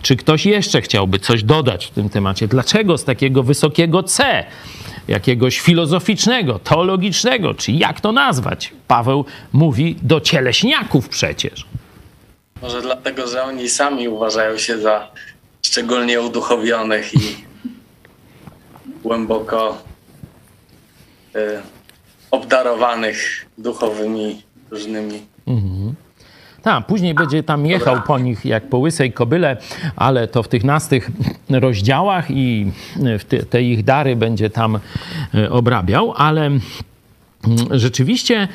[0.02, 2.48] Czy ktoś jeszcze chciałby coś dodać w tym temacie?
[2.48, 4.46] Dlaczego z takiego wysokiego C,
[5.08, 11.66] jakiegoś filozoficznego, teologicznego, czy jak to nazwać, Paweł mówi do cieleśniaków przecież?
[12.62, 15.08] Może dlatego, że oni sami uważają się za
[15.62, 17.20] szczególnie uduchowionych i
[19.04, 19.82] głęboko
[21.36, 21.40] y,
[22.32, 25.96] obdarowanych duchowymi różnymi mhm.
[26.70, 29.58] Tak, później będzie tam jechał po nich jak po łysej kobyle,
[29.96, 31.12] ale to w tych nastych
[31.50, 32.72] rozdziałach i
[33.28, 34.80] te, te ich dary będzie tam
[35.34, 36.62] e, obrabiał, ale mm,
[37.72, 38.48] rzeczywiście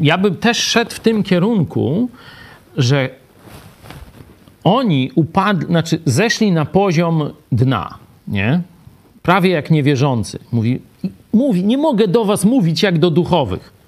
[0.00, 2.10] ja bym też szedł w tym kierunku,
[2.76, 3.08] że
[4.64, 8.60] oni upadli, znaczy zeszli na poziom dna, nie?
[9.22, 10.38] Prawie jak niewierzący.
[10.52, 10.80] Mówi,
[11.32, 13.79] mówi, nie mogę do was mówić jak do duchowych.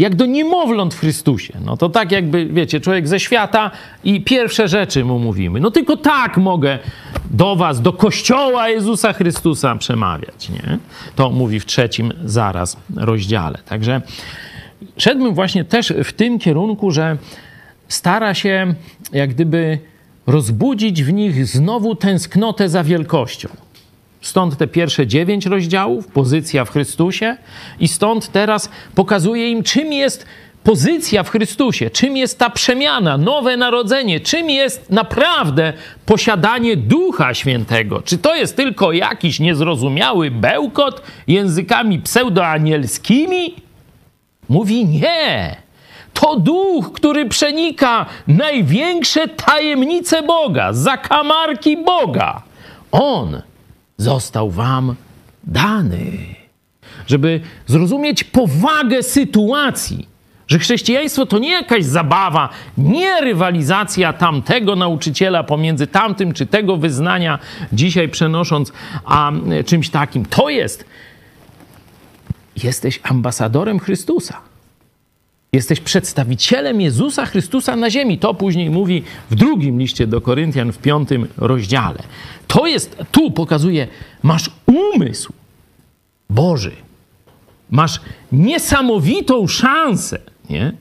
[0.00, 1.52] Jak do niemowląt w Chrystusie.
[1.64, 3.70] No to tak jakby, wiecie, człowiek ze świata
[4.04, 5.60] i pierwsze rzeczy mu mówimy.
[5.60, 6.78] No tylko tak mogę
[7.30, 10.78] do was, do Kościoła Jezusa Chrystusa przemawiać, nie?
[11.16, 13.58] To mówi w trzecim zaraz rozdziale.
[13.68, 14.02] Także
[14.96, 17.16] szedłbym właśnie też w tym kierunku, że
[17.88, 18.74] stara się
[19.12, 19.78] jak gdyby
[20.26, 23.48] rozbudzić w nich znowu tęsknotę za wielkością.
[24.20, 27.36] Stąd te pierwsze dziewięć rozdziałów, pozycja w Chrystusie,
[27.80, 30.26] i stąd teraz pokazuje im, czym jest
[30.64, 35.72] pozycja w Chrystusie, czym jest ta przemiana, nowe narodzenie, czym jest naprawdę
[36.06, 38.02] posiadanie Ducha Świętego.
[38.02, 43.54] Czy to jest tylko jakiś niezrozumiały bełkot językami pseudoanielskimi?
[44.48, 45.56] Mówi nie.
[46.14, 52.42] To duch, który przenika największe tajemnice Boga, zakamarki Boga.
[52.92, 53.42] On
[54.00, 54.94] został wam
[55.44, 56.10] dany.
[57.06, 60.08] Żeby zrozumieć powagę sytuacji,
[60.48, 67.38] że chrześcijaństwo to nie jakaś zabawa, nie rywalizacja tamtego nauczyciela pomiędzy tamtym czy tego wyznania,
[67.72, 68.72] dzisiaj przenosząc
[69.04, 69.32] a
[69.66, 70.24] czymś takim.
[70.24, 70.84] To jest,
[72.62, 74.49] jesteś ambasadorem Chrystusa.
[75.52, 78.18] Jesteś przedstawicielem Jezusa Chrystusa na ziemi.
[78.18, 82.02] To później mówi w drugim liście do Koryntian w piątym rozdziale.
[82.46, 83.88] To jest, tu pokazuje,
[84.22, 85.32] masz umysł
[86.30, 86.72] Boży.
[87.70, 88.00] Masz
[88.32, 90.18] niesamowitą szansę,
[90.50, 90.72] nie?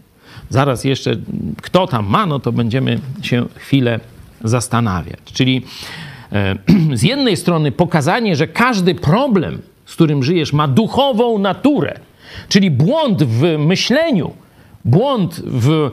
[0.49, 1.15] Zaraz jeszcze
[1.61, 3.99] kto tam ma, no to będziemy się chwilę
[4.43, 5.19] zastanawiać.
[5.33, 5.65] Czyli
[6.31, 6.55] e,
[6.99, 11.99] z jednej strony pokazanie, że każdy problem, z którym żyjesz, ma duchową naturę,
[12.49, 14.33] czyli błąd w myśleniu,
[14.85, 15.91] błąd w,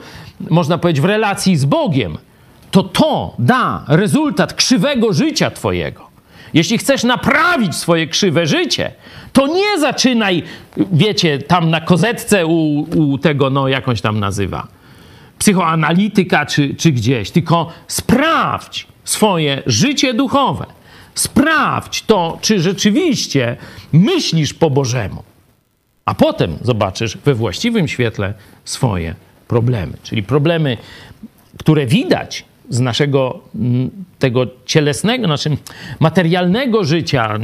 [0.50, 2.18] można powiedzieć, w relacji z Bogiem,
[2.70, 6.06] to to da rezultat krzywego życia Twojego.
[6.54, 8.92] Jeśli chcesz naprawić swoje krzywe życie,
[9.32, 10.42] to nie zaczynaj,
[10.92, 14.66] wiecie, tam na kozetce u, u tego, no jakąś tam nazywa,
[15.38, 20.66] psychoanalityka czy, czy gdzieś, tylko sprawdź swoje życie duchowe.
[21.14, 23.56] Sprawdź to, czy rzeczywiście
[23.92, 25.22] myślisz po Bożemu.
[26.06, 29.14] A potem zobaczysz we właściwym świetle swoje
[29.48, 29.92] problemy.
[30.02, 30.76] Czyli problemy,
[31.58, 35.56] które widać z naszego mm, tego cielesnego, naszym
[36.00, 37.38] materialnego życia,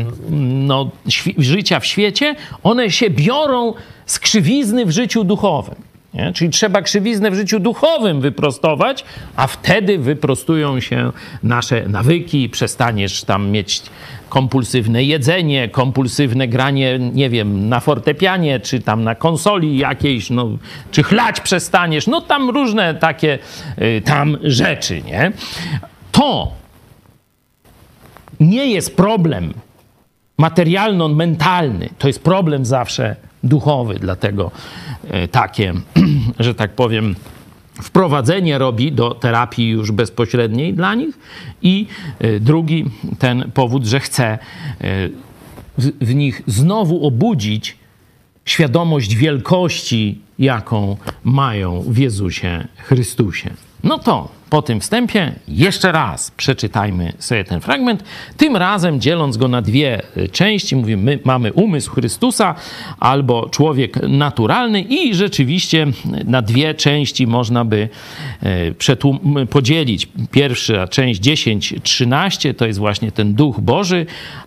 [0.67, 0.91] no,
[1.39, 3.75] życia w świecie, one się biorą
[4.07, 5.75] z krzywizny w życiu duchowym.
[6.15, 6.33] Nie?
[6.33, 9.05] Czyli trzeba krzywiznę w życiu duchowym wyprostować,
[9.37, 13.83] a wtedy wyprostują się nasze nawyki, przestaniesz tam mieć
[14.29, 20.49] kompulsywne jedzenie, kompulsywne granie, nie wiem, na fortepianie, czy tam na konsoli jakiejś, no,
[20.91, 23.39] czy chlać przestaniesz, no tam różne takie
[23.83, 25.33] y, tam rzeczy, nie?
[26.13, 26.53] To
[28.41, 29.55] nie jest problem
[30.39, 34.51] materialno-mentalny, to jest problem zawsze duchowy, dlatego
[35.25, 35.73] y, takie,
[36.39, 37.15] że tak powiem,
[37.83, 41.19] wprowadzenie robi do terapii już bezpośredniej dla nich
[41.63, 41.87] i
[42.19, 42.85] e, drugi
[43.19, 44.39] ten powód, że chce e,
[45.79, 47.77] w nich znowu obudzić
[48.45, 53.51] świadomość wielkości, jaką mają w Jezusie Chrystusie.
[53.85, 58.05] No to po tym wstępie jeszcze raz przeczytajmy sobie ten fragment,
[58.37, 60.77] tym razem dzieląc go na dwie części.
[60.77, 62.55] Mówimy, my mamy umysł Chrystusa
[63.01, 65.87] albo człowiek naturalny i rzeczywiście
[66.25, 67.89] na dwie części można by
[68.43, 68.73] e,
[69.47, 70.09] podzielić.
[70.31, 74.07] Pierwsza część 10-13 to jest właśnie ten Duch Boży,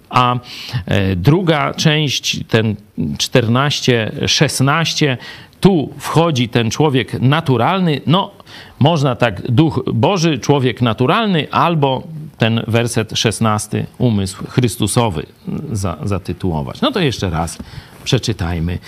[0.09, 0.39] a
[0.85, 5.17] e, druga część, ten 14-16,
[5.59, 8.31] tu wchodzi ten człowiek naturalny, no
[8.79, 12.03] można tak duch Boży, człowiek naturalny, albo
[12.37, 15.25] ten werset 16, umysł Chrystusowy
[15.71, 16.81] za, zatytułować.
[16.81, 17.57] No to jeszcze raz
[18.03, 18.79] przeczytajmy.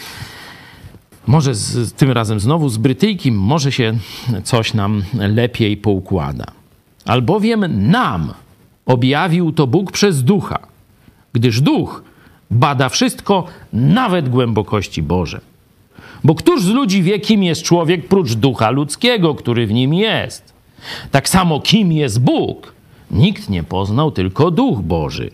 [1.27, 3.93] Może z, tym razem znowu z Brytyjki, może się
[4.43, 6.45] coś nam lepiej poukłada.
[7.06, 8.34] Albowiem nam
[8.86, 10.60] objawił to Bóg przez ducha,
[11.34, 12.03] gdyż duch
[12.51, 15.41] bada wszystko, nawet głębokości Boże.
[16.23, 20.53] Bo któż z ludzi wie, kim jest człowiek, prócz ducha ludzkiego, który w nim jest?
[21.12, 22.73] Tak samo, kim jest Bóg?
[23.12, 25.32] Nikt nie poznał, tylko duch Boży.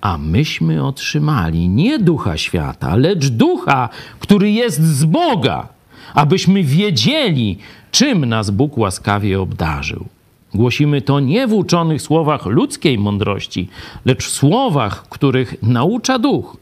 [0.00, 3.88] A myśmy otrzymali nie ducha świata, lecz ducha,
[4.20, 5.68] który jest z Boga,
[6.14, 7.58] abyśmy wiedzieli,
[7.90, 10.04] czym nas Bóg łaskawie obdarzył.
[10.54, 13.68] Głosimy to nie w uczonych słowach ludzkiej mądrości,
[14.04, 16.56] lecz w słowach, których naucza duch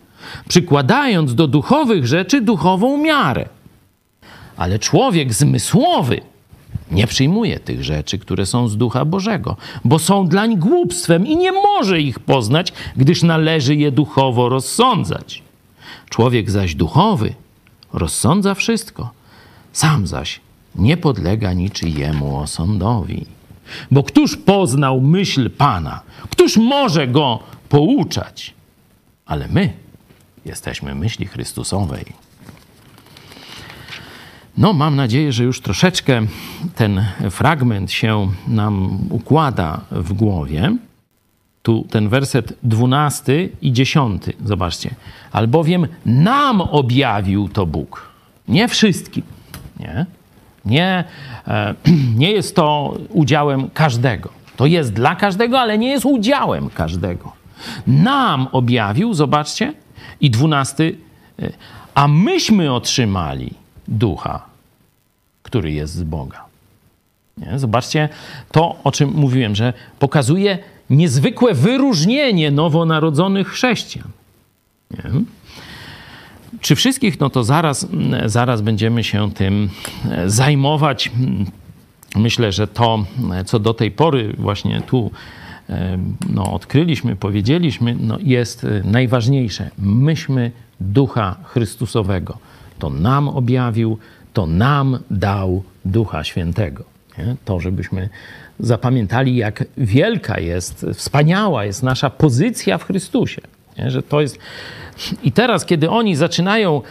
[0.48, 3.48] przykładając do duchowych rzeczy duchową miarę.
[4.56, 6.20] Ale człowiek zmysłowy
[6.90, 11.52] nie przyjmuje tych rzeczy, które są z ducha Bożego, bo są dlań głupstwem i nie
[11.52, 15.42] może ich poznać, gdyż należy je duchowo rozsądzać.
[16.08, 17.34] Człowiek zaś duchowy
[17.92, 19.10] rozsądza wszystko,
[19.72, 20.40] sam zaś
[20.74, 23.26] nie podlega niczyjemu osądowi.
[23.90, 26.00] Bo któż poznał myśl Pana?
[26.30, 28.54] Któż może go pouczać?
[29.26, 29.72] Ale my
[30.44, 32.04] jesteśmy myśli Chrystusowej.
[34.58, 36.20] No, mam nadzieję, że już troszeczkę
[36.74, 40.76] ten fragment się nam układa w głowie.
[41.62, 44.94] Tu ten werset dwunasty i dziesiąty, zobaczcie.
[45.32, 48.10] Albowiem nam objawił to Bóg,
[48.48, 49.22] nie wszystkim.
[49.80, 50.06] Nie,
[50.64, 51.04] nie,
[51.48, 51.74] e,
[52.16, 54.28] nie jest to udziałem każdego.
[54.56, 57.32] To jest dla każdego, ale nie jest udziałem każdego.
[57.86, 59.74] Nam objawił, zobaczcie,
[60.20, 60.96] i dwunasty,
[61.42, 61.50] e,
[61.94, 63.54] a myśmy otrzymali
[63.88, 64.44] ducha,
[65.42, 66.44] który jest z Boga.
[67.38, 67.58] Nie?
[67.58, 68.08] Zobaczcie
[68.52, 70.58] to, o czym mówiłem, że pokazuje
[70.90, 74.08] niezwykłe wyróżnienie nowonarodzonych chrześcijan.
[74.90, 75.10] Nie?
[76.60, 77.20] Czy wszystkich?
[77.20, 77.86] No to zaraz,
[78.26, 79.70] zaraz będziemy się tym
[80.10, 81.10] e, zajmować.
[82.16, 83.04] Myślę, że to,
[83.46, 85.10] co do tej pory właśnie tu e,
[86.34, 89.70] no, odkryliśmy, powiedzieliśmy, no, jest e, najważniejsze.
[89.78, 92.38] Myśmy Ducha Chrystusowego.
[92.78, 93.98] To nam objawił,
[94.32, 96.84] to nam dał Ducha Świętego.
[97.18, 97.36] Nie?
[97.44, 98.08] To, żebyśmy
[98.60, 103.42] zapamiętali, jak wielka jest, wspaniała jest nasza pozycja w Chrystusie.
[103.78, 103.90] Nie?
[103.90, 104.38] Że to jest.
[105.22, 106.82] I teraz, kiedy oni zaczynają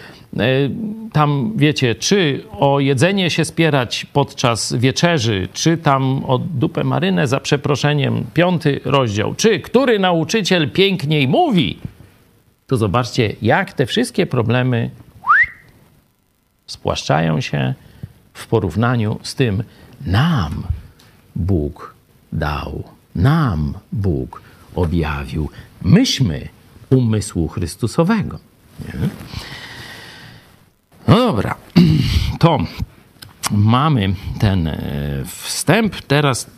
[1.11, 7.39] tam, wiecie, czy o jedzenie się spierać podczas wieczerzy, czy tam o dupę marynę za
[7.39, 11.79] przeproszeniem, piąty rozdział, czy który nauczyciel piękniej mówi,
[12.67, 14.89] to zobaczcie, jak te wszystkie problemy
[16.67, 17.73] spłaszczają się
[18.33, 19.63] w porównaniu z tym
[20.05, 20.63] nam
[21.35, 21.95] Bóg
[22.33, 22.83] dał,
[23.15, 24.41] nam Bóg
[24.75, 25.49] objawił.
[25.81, 26.47] Myśmy
[26.89, 28.39] umysłu Chrystusowego.
[28.79, 29.09] Nie?
[32.39, 32.60] To
[33.52, 34.78] mamy ten e,
[35.25, 36.02] wstęp.
[36.02, 36.52] Teraz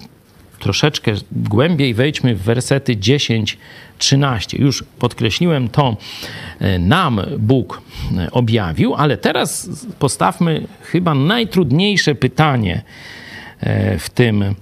[0.59, 3.57] troszeczkę głębiej wejdźmy w wersety 10,
[3.97, 4.57] 13.
[4.57, 5.97] Już podkreśliłem to,
[6.59, 7.81] e, nam Bóg
[8.17, 12.81] e, objawił, ale teraz postawmy chyba najtrudniejsze pytanie
[13.99, 14.55] w tym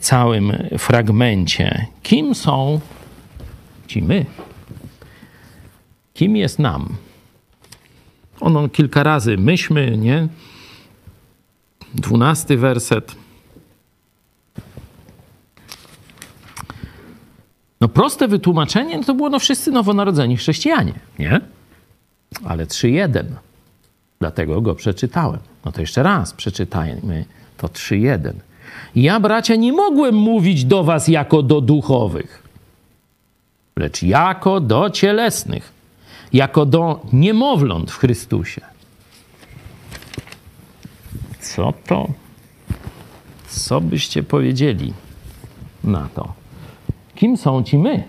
[0.00, 1.86] całym fragmencie.
[2.02, 2.80] Kim są
[3.86, 4.26] ci my?
[6.14, 6.96] Kim jest nam?
[8.40, 10.28] Ono kilka razy myśmy, nie?
[11.94, 13.14] Dwunasty werset.
[17.80, 21.40] No proste wytłumaczenie no to było no wszyscy nowonarodzeni chrześcijanie, nie?
[22.44, 23.24] Ale 3.1.
[24.20, 25.40] Dlatego go przeczytałem.
[25.64, 27.24] No to jeszcze raz przeczytajmy
[27.56, 28.32] to 3.1.
[28.94, 32.42] Ja, bracia, nie mogłem mówić do was jako do duchowych,
[33.76, 35.72] lecz jako do cielesnych,
[36.32, 38.60] jako do niemowląt w Chrystusie.
[41.40, 42.08] Co to?
[43.48, 44.92] Co byście powiedzieli
[45.84, 46.32] na to?
[47.14, 48.04] Kim są ci my?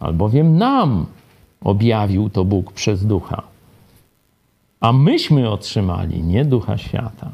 [0.00, 1.06] Albowiem nam
[1.60, 3.42] objawił to Bóg przez ducha.
[4.80, 7.30] A myśmy otrzymali nie ducha świata.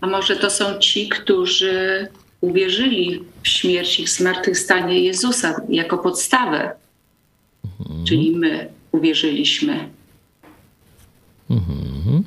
[0.00, 2.08] A może to są ci, którzy
[2.40, 6.72] uwierzyli w śmierć i w zmartwychwstanie Jezusa jako podstawę
[7.80, 8.04] Mhm.
[8.04, 9.88] Czyli my uwierzyliśmy.
[11.50, 12.24] Mhm.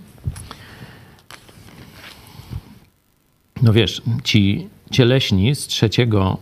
[3.61, 6.37] No wiesz, ci cieleśni z trzeciego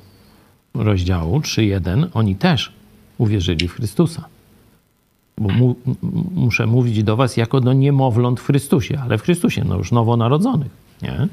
[0.73, 2.73] rozdziału 3.1, oni też
[3.17, 4.25] uwierzyli w Chrystusa.
[5.37, 5.75] Bo mu,
[6.35, 10.71] muszę mówić do was jako do niemowląt w Chrystusie, ale w Chrystusie, no już nowonarodzonych,
[11.01, 11.27] nie?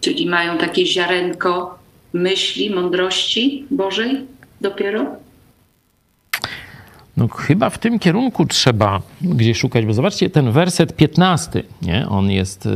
[0.00, 1.75] Czyli mają takie ziarenko
[2.16, 4.26] myśli, mądrości Bożej
[4.60, 5.06] dopiero?
[7.16, 12.08] No chyba w tym kierunku trzeba gdzieś szukać, bo zobaczcie ten werset 15, nie?
[12.08, 12.68] On jest,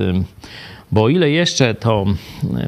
[0.93, 2.05] bo o ile jeszcze to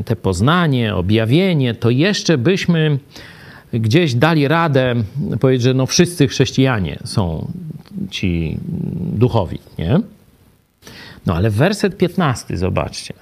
[0.05, 2.99] te poznanie, objawienie, to jeszcze byśmy
[3.73, 4.95] gdzieś dali radę
[5.41, 7.53] powiedzieć, że no wszyscy chrześcijanie są
[8.11, 8.57] ci
[8.95, 10.01] duchowi, nie?
[11.27, 13.15] No ale werset 15, zobaczcie.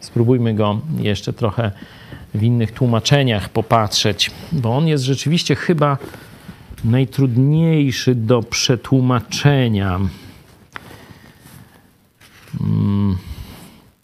[0.00, 1.72] Spróbujmy go jeszcze trochę
[2.34, 5.98] w innych tłumaczeniach popatrzeć, bo on jest rzeczywiście chyba
[6.84, 10.00] najtrudniejszy do przetłumaczenia.
[12.60, 13.16] Mm,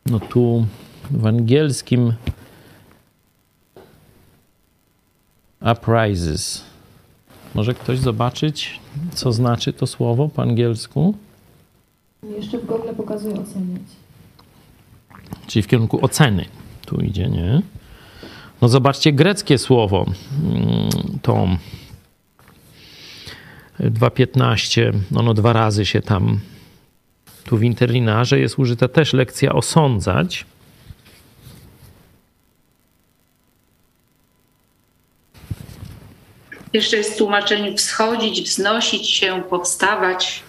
[0.06, 0.66] no tu
[1.10, 2.12] w angielskim
[5.60, 6.64] uprises.
[7.54, 8.80] Może ktoś zobaczyć,
[9.14, 11.14] co znaczy to słowo po angielsku?
[12.36, 13.82] Jeszcze w Google pokazuje oceniać.
[15.46, 16.44] Czyli w kierunku oceny
[16.86, 17.62] tu idzie, nie?
[18.62, 20.06] No zobaczcie greckie słowo.
[21.22, 21.48] To
[23.80, 26.40] 2.15, ono dwa razy się tam,
[27.44, 30.46] tu w interlinarze jest użyta też lekcja osądzać.
[36.72, 40.42] Jeszcze jest tłumaczenie wschodzić, wznosić się, powstawać.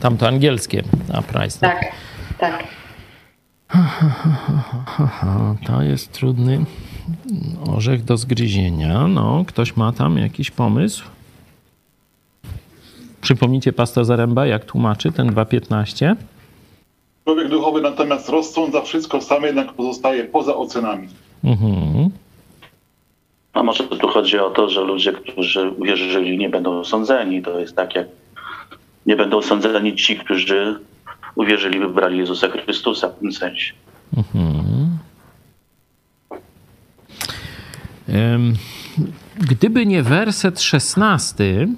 [0.00, 0.82] Tam to angielskie,
[1.12, 1.58] a Price.
[1.60, 1.80] Tak,
[2.38, 2.85] tak.
[3.68, 6.64] Aha, to jest trudny
[7.76, 9.08] orzech do zgryzienia.
[9.08, 11.04] No, ktoś ma tam jakiś pomysł?
[13.20, 16.16] Przypomnijcie pastor Zaręba, jak tłumaczy ten 2.15?
[17.24, 21.08] Człowiek duchowy natomiast rozsądza wszystko, sam jednak pozostaje poza ocenami.
[21.44, 22.10] Mhm.
[23.52, 27.42] A może tu chodzi o to, że ludzie, którzy uwierzyli, nie będą sądzeni.
[27.42, 28.06] To jest tak, jak
[29.06, 30.78] nie będą sądzeni ci, którzy
[31.36, 33.72] uwierzyli, wybrali Jezusa Chrystusa w tym sensie.
[38.08, 38.54] Em,
[39.38, 41.68] Gdyby nie werset 16,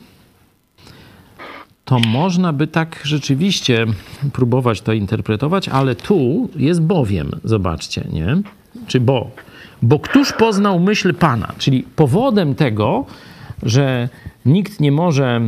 [1.84, 3.86] to można by tak rzeczywiście
[4.32, 8.42] próbować to interpretować, ale tu jest bowiem, zobaczcie, nie?
[8.86, 9.30] Czy bo?
[9.82, 11.52] Bo któż poznał myśl Pana?
[11.59, 13.06] Czyli powodem tego,
[13.62, 14.09] że
[14.46, 15.40] nikt nie może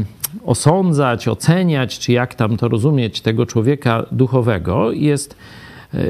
[0.44, 5.36] osądzać, oceniać, czy jak tam to rozumieć, tego człowieka duchowego, jest,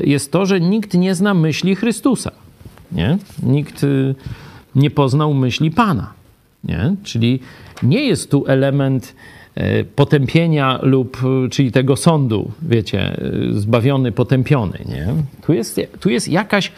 [0.05, 2.31] jest to, że nikt nie zna myśli Chrystusa.
[2.93, 3.19] Nie?
[3.43, 4.15] Nikt y,
[4.75, 6.13] nie poznał myśli Pana.
[6.65, 6.97] Nie?
[7.03, 7.41] Czyli
[7.83, 9.15] nie jest tu element
[9.55, 13.21] e, potępienia lub, e, czyli tego sądu, wiecie, e,
[13.53, 15.07] zbawiony, potępiony, nie?
[15.47, 16.73] Tu jest, tu jest jakaś,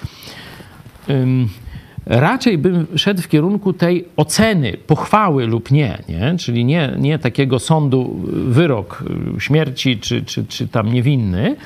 [2.06, 6.34] raczej bym szedł w kierunku tej oceny, pochwały lub nie, nie?
[6.38, 9.04] Czyli nie, nie takiego sądu, wyrok
[9.36, 11.56] y, śmierci czy, czy, czy tam niewinny,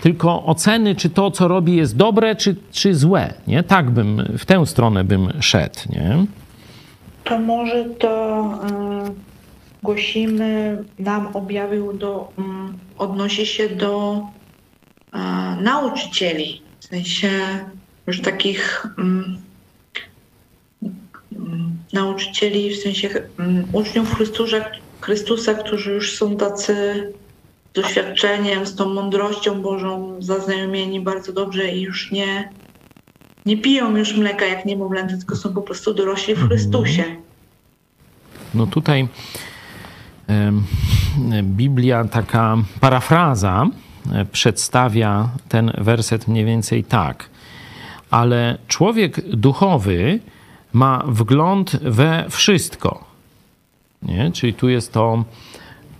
[0.00, 3.62] tylko oceny, czy to, co robi jest dobre, czy, czy złe, nie?
[3.62, 6.26] Tak bym, w tę stronę bym szedł, nie?
[7.24, 8.44] To może to
[9.08, 9.14] y,
[9.82, 12.42] głosimy, nam objawił, do, y,
[12.98, 14.22] odnosi się do
[15.14, 15.18] y,
[15.62, 17.30] nauczycieli, w sensie
[18.06, 19.36] już takich mm,
[21.94, 24.56] nauczycieli, w sensie mm, uczniów Chrystusa,
[25.00, 26.74] Chrystusa, którzy już są tacy
[27.70, 32.48] z doświadczeniem, z tą mądrością Bożą zaznajomieni bardzo dobrze i już nie,
[33.46, 37.04] nie piją już mleka jak niemowlęta, tylko są po prostu dorośli w Chrystusie.
[38.54, 39.08] No tutaj
[41.42, 43.66] Biblia, taka parafraza
[44.12, 47.30] e, przedstawia ten werset mniej więcej tak.
[48.10, 50.20] Ale człowiek duchowy
[50.74, 53.04] ma wgląd we wszystko.
[54.02, 54.32] Nie?
[54.32, 55.24] Czyli tu jest to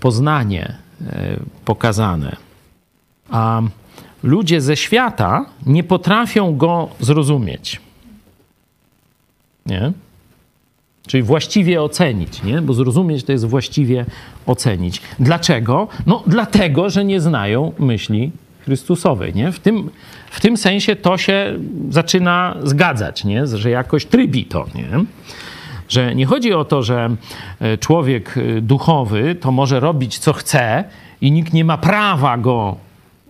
[0.00, 2.36] poznanie e, pokazane.
[3.30, 3.62] A
[4.22, 7.80] ludzie ze świata nie potrafią go zrozumieć.
[9.66, 9.92] Nie?
[11.06, 12.62] Czyli właściwie ocenić, nie?
[12.62, 14.06] Bo zrozumieć to jest właściwie
[14.46, 15.02] ocenić.
[15.18, 15.88] Dlaczego?
[16.06, 19.52] No dlatego, że nie znają myśli Chrystusowej, nie?
[19.52, 19.90] W tym,
[20.34, 21.58] w tym sensie to się
[21.90, 23.46] zaczyna zgadzać, nie?
[23.46, 24.88] Że jakoś trybi to, nie?
[25.88, 27.16] Że nie chodzi o to, że
[27.60, 30.84] e, człowiek e, duchowy to może robić co chce
[31.20, 32.76] i nikt nie ma prawa go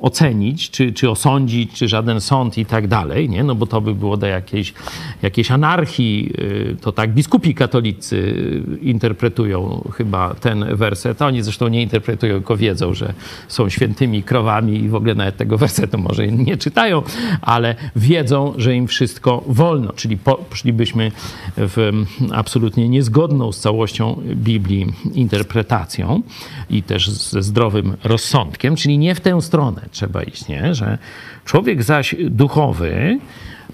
[0.04, 3.44] ocenić, czy, czy osądzić, czy żaden sąd i tak dalej, nie?
[3.44, 4.74] No bo to by było do jakiejś,
[5.22, 6.32] jakiejś anarchii.
[6.38, 8.34] y, To tak biskupi katolicy
[8.82, 11.22] interpretują chyba ten werset.
[11.22, 13.14] Oni zresztą nie interpretują, tylko wiedzą, że
[13.48, 17.02] są świętymi krowami i w ogóle nawet tego wersetu może nie czytają,
[17.42, 19.92] ale wiedzą, że im wszystko wolno.
[19.92, 20.16] Czyli
[20.50, 21.12] poszlibyśmy
[21.56, 26.22] w mm, absolutnie niezgodną z całością Biblii interpretacją
[26.70, 30.74] i też ze zdrowym rozsądkiem, czyli nie w tę stronę trzeba iść, nie?
[30.74, 30.98] że
[31.44, 33.18] człowiek zaś duchowy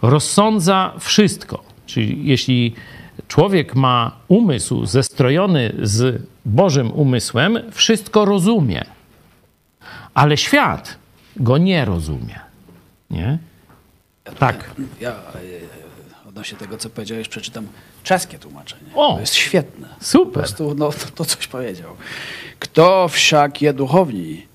[0.02, 1.64] rozsądza wszystko.
[1.86, 2.74] Czyli jeśli
[3.28, 8.84] człowiek ma umysł zestrojony z Bożym umysłem, wszystko rozumie,
[10.14, 10.96] ale świat
[11.36, 12.40] go nie rozumie.
[13.10, 13.38] Nie?
[14.38, 14.70] Tak.
[15.00, 15.16] Ja e,
[16.28, 17.66] odnośnie tego, co powiedziałeś, przeczytam
[18.02, 18.90] czeskie tłumaczenie.
[18.94, 19.14] O!
[19.14, 19.88] To jest świetne.
[19.98, 20.32] Po Super.
[20.32, 21.96] prostu no, to, to coś powiedział.
[22.58, 24.46] Kto wszak je duchowni,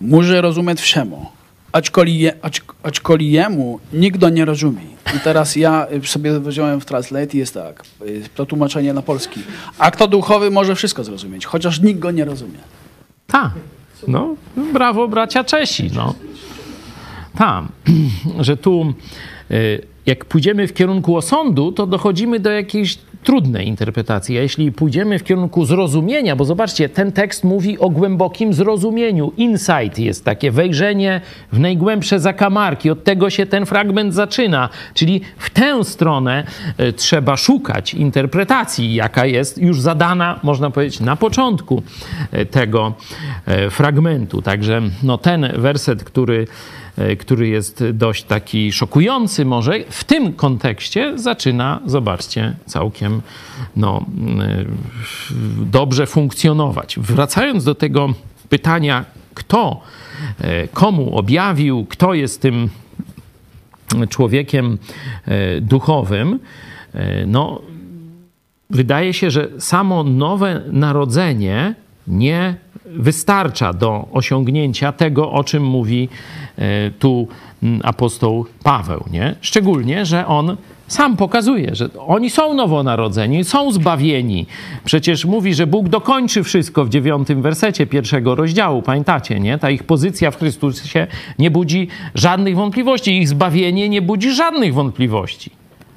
[0.00, 1.26] może rozumieć wszemu,
[1.72, 4.98] aczkolwiek, acz, aczkolwiek jemu nikt nie rozumie.
[5.16, 9.02] I teraz ja y, sobie wziąłem w Translate i jest tak, y, to tłumaczenie na
[9.02, 9.40] polski.
[9.78, 12.58] A kto duchowy może wszystko zrozumieć, chociaż nikt go nie rozumie.
[13.26, 13.50] Tak.
[14.08, 14.34] No,
[14.72, 16.14] brawo bracia Czesi, no.
[17.38, 17.68] Tam,
[18.40, 18.94] że tu
[19.50, 24.38] y, jak pójdziemy w kierunku osądu, to dochodzimy do jakiejś trudne interpretacje.
[24.38, 29.32] A jeśli pójdziemy w kierunku zrozumienia, bo zobaczcie, ten tekst mówi o głębokim zrozumieniu.
[29.36, 31.20] Insight jest takie wejrzenie
[31.52, 32.90] w najgłębsze zakamarki.
[32.90, 34.68] Od tego się ten fragment zaczyna.
[34.94, 36.44] Czyli w tę stronę
[36.78, 41.82] e, trzeba szukać interpretacji, jaka jest już zadana, można powiedzieć, na początku
[42.32, 42.94] e, tego
[43.46, 44.42] e, fragmentu.
[44.42, 46.46] Także no, ten werset, który
[47.18, 53.22] który jest dość taki szokujący może, w tym kontekście zaczyna, zobaczcie, całkiem
[53.76, 54.06] no,
[54.40, 54.64] e,
[55.64, 56.98] dobrze funkcjonować.
[56.98, 58.14] Wracając do tego
[58.48, 59.80] pytania, kto
[60.38, 62.68] e, komu objawił, kto jest tym
[64.08, 64.78] człowiekiem
[65.60, 66.38] duchowym,
[67.26, 67.60] no,
[68.70, 71.74] wydaje się, że samo nowe narodzenie
[72.06, 72.54] nie
[72.96, 76.08] wystarcza do osiągnięcia tego, o czym mówi
[76.58, 77.28] e, tu
[77.82, 79.04] apostoł Paweł.
[79.12, 79.34] Nie?
[79.40, 80.56] Szczególnie, że on
[80.88, 84.46] sam pokazuje, że oni są nowonarodzeni, są zbawieni.
[84.84, 88.82] Przecież mówi, że Bóg dokończy wszystko w dziewiątym wersecie pierwszego rozdziału.
[88.82, 89.58] Pamiętacie, nie?
[89.58, 91.06] Ta ich pozycja w Chrystusie
[91.38, 93.18] nie budzi żadnych wątpliwości.
[93.18, 95.50] Ich zbawienie nie budzi żadnych wątpliwości.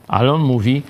[0.07, 0.81] Ale on mówi,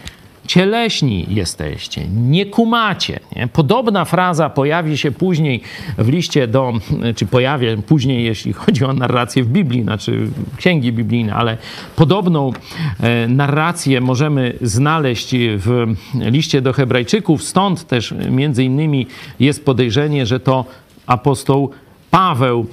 [0.52, 3.20] cieleśni jesteście, nie kumacie.
[3.36, 3.48] Nie?
[3.48, 5.62] Podobna fraza pojawi się później
[5.98, 6.74] w liście do,
[7.16, 10.28] czy pojawia później, jeśli chodzi o narrację w Biblii, znaczy
[10.58, 11.58] księgi biblijne, ale
[11.96, 12.52] podobną
[13.00, 17.44] e, narrację możemy znaleźć w liście do Hebrajczyków.
[17.44, 19.08] Stąd też między innymi
[19.40, 20.66] jest podejrzenie, że to
[21.08, 21.72] apostoł
[22.10, 22.66] Paweł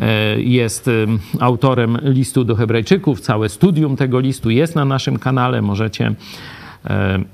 [0.00, 0.92] e, jest e,
[1.40, 3.20] autorem listu do Hebrajczyków.
[3.20, 5.62] Całe studium tego listu jest na naszym kanale.
[5.62, 6.63] Możecie E,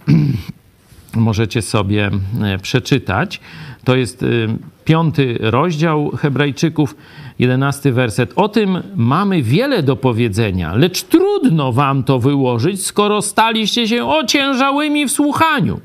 [1.15, 2.11] możecie sobie
[2.43, 3.41] e, przeczytać.
[3.85, 4.27] To jest e,
[4.85, 6.97] piąty rozdział Hebrajczyków,
[7.39, 8.33] jedenasty werset.
[8.37, 15.07] O tym mamy wiele do powiedzenia, lecz trudno wam to wyłożyć, skoro staliście się ociężałymi
[15.07, 15.81] w słuchaniu.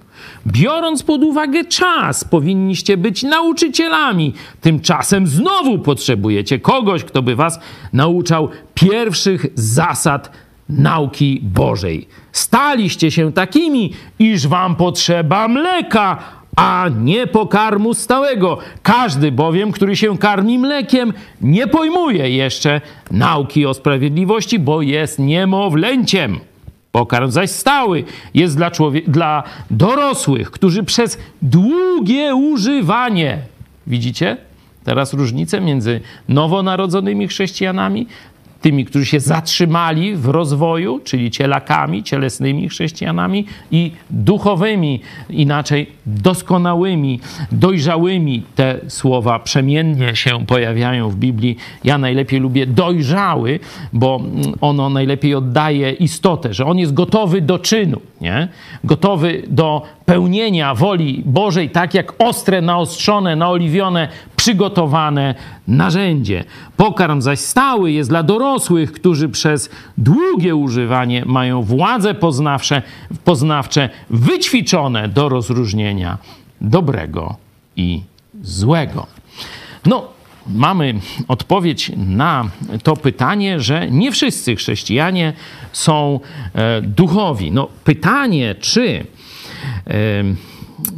[0.48, 4.34] Biorąc pod uwagę czas, powinniście być nauczycielami.
[4.62, 7.60] Tymczasem znowu potrzebujecie kogoś, kto by was
[7.94, 10.32] nauczał pierwszych zasad
[10.70, 12.08] nauki Bożej.
[12.32, 16.18] Staliście się takimi, iż wam potrzeba mleka,
[16.56, 18.58] a nie pokarmu stałego.
[18.84, 26.40] Każdy bowiem, który się karmi mlekiem, nie pojmuje jeszcze nauki o sprawiedliwości, bo jest niemowlęciem.
[26.92, 28.04] Pokarm zaś stały
[28.34, 28.72] jest dla,
[29.08, 33.38] dla dorosłych, którzy przez długie używanie,
[33.88, 34.38] widzicie
[34.84, 38.08] teraz różnicę między nowonarodzonymi chrześcijanami
[38.66, 47.20] tymi, którzy się zatrzymali w rozwoju, czyli cielakami, cielesnymi chrześcijanami i duchowymi, inaczej doskonałymi,
[47.52, 48.44] dojrzałymi.
[48.56, 51.58] Te słowa przemiennie się pojawiają w Biblii.
[51.84, 53.60] Ja najlepiej lubię dojrzały,
[53.94, 54.22] bo
[54.62, 58.48] ono najlepiej oddaje istotę, że on jest gotowy do czynu, nie?
[58.84, 64.08] gotowy do pełnienia woli Bożej, tak jak ostre, naostrzone, naoliwione,
[64.46, 65.36] przygotowane
[65.68, 66.44] narzędzie.
[66.78, 72.82] Pokarm zaś stały jest dla dorosłych, którzy przez długie używanie mają władze poznawcze,
[73.24, 76.18] poznawcze wyćwiczone do rozróżnienia
[76.62, 77.36] dobrego
[77.76, 78.02] i
[78.42, 79.08] złego.
[79.86, 80.08] No,
[80.48, 80.94] mamy
[81.28, 82.50] odpowiedź na
[82.84, 85.34] to pytanie, że nie wszyscy chrześcijanie
[85.72, 86.20] są
[86.54, 87.52] e, duchowi.
[87.52, 89.06] No, pytanie, czy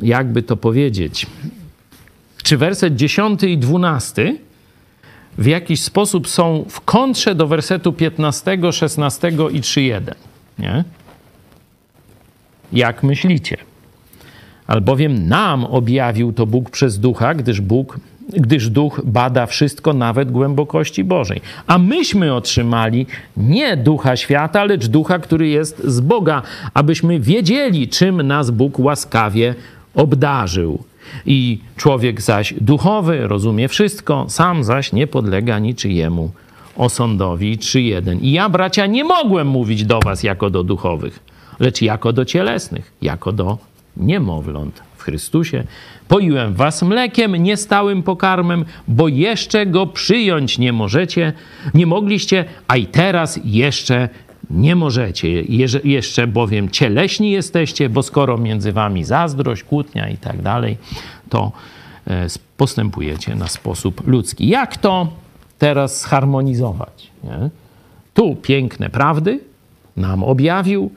[0.01, 1.27] jakby to powiedzieć,
[2.47, 4.35] czy werset 10 i 12
[5.37, 10.13] w jakiś sposób są w kontrze do wersetu 15, 16 i 3.1.
[10.59, 10.83] Nie?
[12.73, 13.57] Jak myślicie?
[14.67, 21.03] Albowiem nam objawił to Bóg przez ducha, gdyż Bóg gdyż duch bada wszystko, nawet głębokości
[21.03, 21.41] Bożej.
[21.67, 23.05] A myśmy otrzymali
[23.37, 26.41] nie ducha świata, lecz ducha, który jest z Boga,
[26.73, 29.55] abyśmy wiedzieli, czym nas Bóg łaskawie
[29.95, 30.83] obdarzył.
[31.25, 36.31] I człowiek zaś duchowy rozumie wszystko, sam zaś nie podlega niczyjemu
[36.77, 38.19] osądowi czy jeden.
[38.19, 41.19] I ja, bracia, nie mogłem mówić do was jako do duchowych,
[41.59, 43.57] lecz jako do cielesnych, jako do
[43.97, 45.63] niemowląt w Chrystusie.
[46.07, 51.33] Poiłem was mlekiem, niestałym pokarmem, bo jeszcze go przyjąć nie możecie,
[51.73, 54.09] nie mogliście, a i teraz jeszcze
[54.49, 55.41] nie możecie.
[55.83, 60.77] Jeszcze bowiem cieleśni jesteście, bo skoro między wami zazdrość, kłótnia i tak dalej,
[61.29, 61.51] to
[62.07, 62.27] e,
[62.57, 64.47] postępujecie na sposób ludzki.
[64.47, 65.07] Jak to
[65.57, 67.11] teraz zharmonizować?
[67.23, 67.49] Nie?
[68.13, 69.39] Tu piękne prawdy
[69.97, 70.91] nam objawił,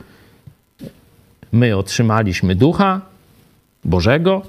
[1.52, 3.00] my otrzymaliśmy ducha
[3.84, 4.42] Bożego,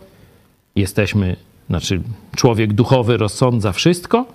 [0.76, 1.36] jesteśmy,
[1.70, 2.02] znaczy
[2.36, 4.26] człowiek duchowy rozsądza wszystko,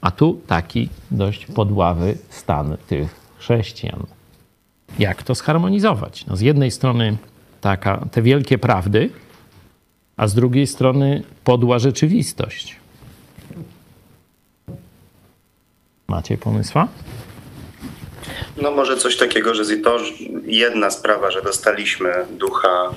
[0.00, 4.06] a tu taki dość podławy stan tych chrześcijan.
[4.98, 6.26] Jak to zharmonizować?
[6.26, 7.16] No z jednej strony
[7.60, 9.10] taka, te wielkie prawdy,
[10.16, 12.76] a z drugiej strony podła rzeczywistość.
[16.08, 16.88] Macie pomysła?
[18.62, 19.98] No może coś takiego, że to
[20.46, 22.90] jedna sprawa, że dostaliśmy ducha,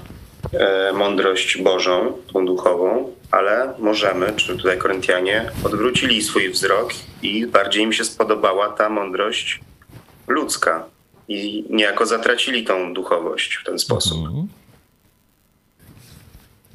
[0.54, 7.84] e, mądrość Bożą, tą duchową, ale możemy, czy tutaj Koryntianie, odwrócili swój wzrok i bardziej
[7.84, 9.60] im się spodobała ta mądrość
[10.28, 10.86] ludzka
[11.28, 14.18] i niejako zatracili tą duchowość w ten sposób.
[14.18, 14.48] Mhm.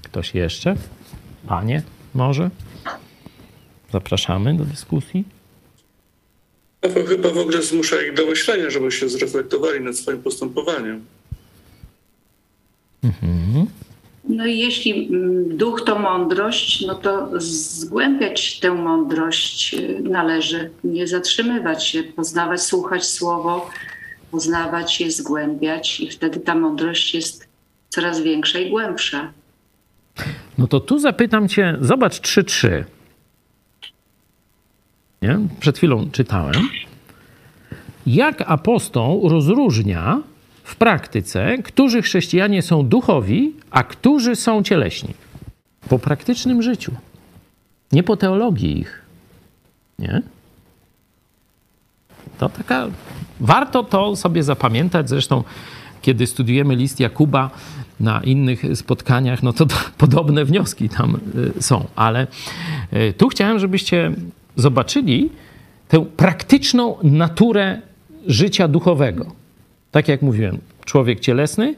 [0.03, 0.76] Ktoś jeszcze?
[1.46, 1.82] Panie,
[2.14, 2.50] może?
[3.92, 5.24] Zapraszamy do dyskusji.
[6.80, 11.05] Paweł chyba w ogóle zmusza ich do myślenia, żeby się zreflektowali nad swoim postępowaniem.
[13.05, 13.66] Mhm.
[14.28, 21.06] No i jeśli mm, duch to mądrość, no to zgłębiać tę mądrość y, należy, nie
[21.06, 23.70] zatrzymywać się, poznawać, słuchać słowo,
[24.30, 27.48] poznawać je, zgłębiać i wtedy ta mądrość jest
[27.88, 29.32] coraz większa i głębsza.
[30.58, 32.84] No to tu zapytam cię, zobacz 3-3.
[35.22, 35.38] Nie?
[35.60, 36.68] Przed chwilą czytałem.
[38.06, 40.22] Jak apostoł rozróżnia
[40.72, 45.14] w praktyce, którzy chrześcijanie są duchowi, a którzy są cieleśni?
[45.88, 46.92] Po praktycznym życiu.
[47.92, 49.02] Nie po teologii ich.
[49.98, 50.22] Nie?
[52.38, 52.88] To taka.
[53.40, 55.08] Warto to sobie zapamiętać.
[55.08, 55.44] Zresztą,
[56.02, 57.50] kiedy studiujemy list Jakuba
[58.00, 61.20] na innych spotkaniach, no to, to podobne wnioski tam
[61.56, 61.84] y, są.
[61.96, 62.26] Ale
[62.92, 64.12] y, tu chciałem, żebyście
[64.56, 65.30] zobaczyli
[65.88, 67.82] tę praktyczną naturę
[68.26, 69.41] życia duchowego.
[69.93, 71.74] Tak jak mówiłem, człowiek cielesny.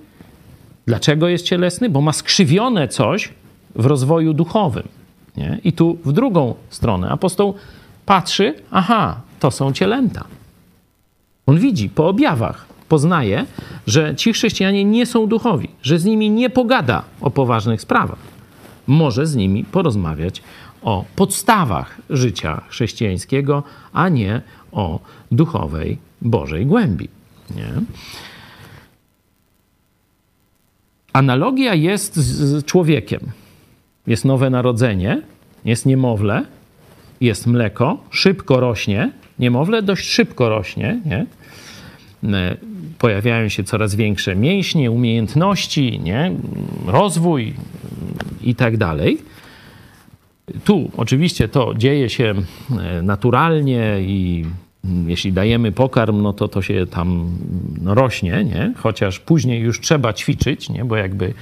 [0.86, 1.90] Dlaczego jest cielesny?
[1.90, 3.28] Bo ma skrzywione coś
[3.74, 4.88] w rozwoju duchowym.
[5.36, 5.58] Nie?
[5.64, 7.54] I tu w drugą stronę apostoł
[8.06, 10.24] patrzy, aha, to są cielęta.
[11.46, 13.46] On widzi po objawach, poznaje,
[13.86, 18.18] że ci chrześcijanie nie są duchowi, że z nimi nie pogada o poważnych sprawach.
[18.86, 20.42] Może z nimi porozmawiać
[20.82, 23.62] o podstawach życia chrześcijańskiego,
[23.92, 24.40] a nie
[24.72, 25.00] o
[25.32, 27.08] duchowej Bożej głębi.
[27.56, 27.72] Nie?
[31.12, 33.20] Analogia jest z człowiekiem.
[34.06, 35.22] Jest nowe narodzenie,
[35.64, 36.44] jest niemowlę,
[37.20, 39.10] jest mleko, szybko rośnie.
[39.38, 41.26] Niemowlę dość szybko rośnie, nie?
[42.32, 42.56] E,
[42.98, 46.32] pojawiają się coraz większe mięśnie, umiejętności, nie?
[46.86, 47.54] rozwój
[48.42, 49.18] i tak dalej.
[50.64, 52.34] Tu oczywiście to dzieje się
[52.80, 54.44] e, naturalnie i
[55.06, 57.28] jeśli dajemy pokarm, no to to się tam
[57.82, 58.72] no, rośnie, nie?
[58.76, 60.84] chociaż później już trzeba ćwiczyć, nie?
[60.84, 61.34] bo jakby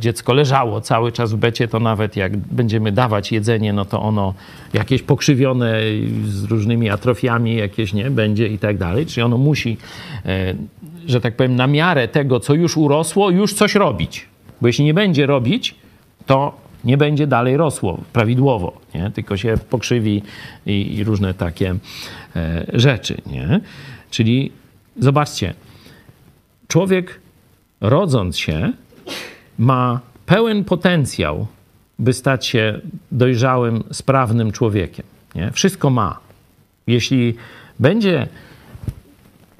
[0.00, 4.34] dziecko leżało cały czas w becie, to nawet jak będziemy dawać jedzenie, no to ono
[4.72, 5.80] jakieś pokrzywione
[6.24, 9.06] z różnymi atrofiami jakieś, nie, będzie i tak dalej.
[9.06, 9.76] Czyli ono musi,
[10.26, 10.54] e,
[11.06, 14.26] że tak powiem, na miarę tego, co już urosło, już coś robić.
[14.60, 15.74] Bo jeśli nie będzie robić,
[16.26, 19.10] to nie będzie dalej rosło prawidłowo, nie?
[19.10, 20.22] tylko się pokrzywi
[20.66, 21.74] i, i różne takie
[22.36, 23.20] e, rzeczy.
[23.26, 23.60] Nie?
[24.10, 24.52] Czyli
[24.98, 25.54] zobaczcie,
[26.68, 27.20] człowiek
[27.80, 28.72] rodząc się
[29.58, 31.46] ma pełen potencjał,
[31.98, 32.80] by stać się
[33.12, 35.06] dojrzałym, sprawnym człowiekiem.
[35.34, 35.50] Nie?
[35.52, 36.18] Wszystko ma.
[36.86, 37.34] Jeśli
[37.78, 38.28] będzie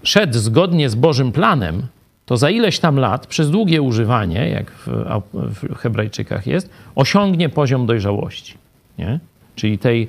[0.02, 1.82] szedł zgodnie z Bożym planem,
[2.28, 4.86] to za ileś tam lat, przez długie używanie, jak w,
[5.34, 8.54] w Hebrajczykach jest, osiągnie poziom dojrzałości.
[8.98, 9.20] Nie?
[9.56, 10.08] Czyli tej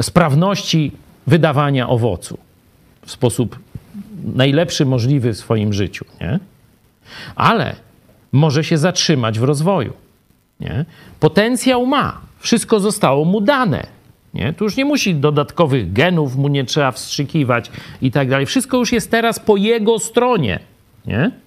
[0.00, 0.92] sprawności
[1.26, 2.38] wydawania owocu
[3.06, 3.58] w sposób
[4.34, 6.04] najlepszy możliwy w swoim życiu.
[6.20, 6.38] Nie?
[7.36, 7.76] Ale
[8.32, 9.92] może się zatrzymać w rozwoju.
[10.60, 10.84] Nie?
[11.20, 13.86] Potencjał ma, wszystko zostało mu dane.
[14.34, 14.52] Nie?
[14.52, 17.70] Tu już nie musi dodatkowych genów, mu nie trzeba wstrzykiwać
[18.02, 18.46] i tak dalej.
[18.46, 20.58] Wszystko już jest teraz po jego stronie.
[21.06, 21.43] Nie?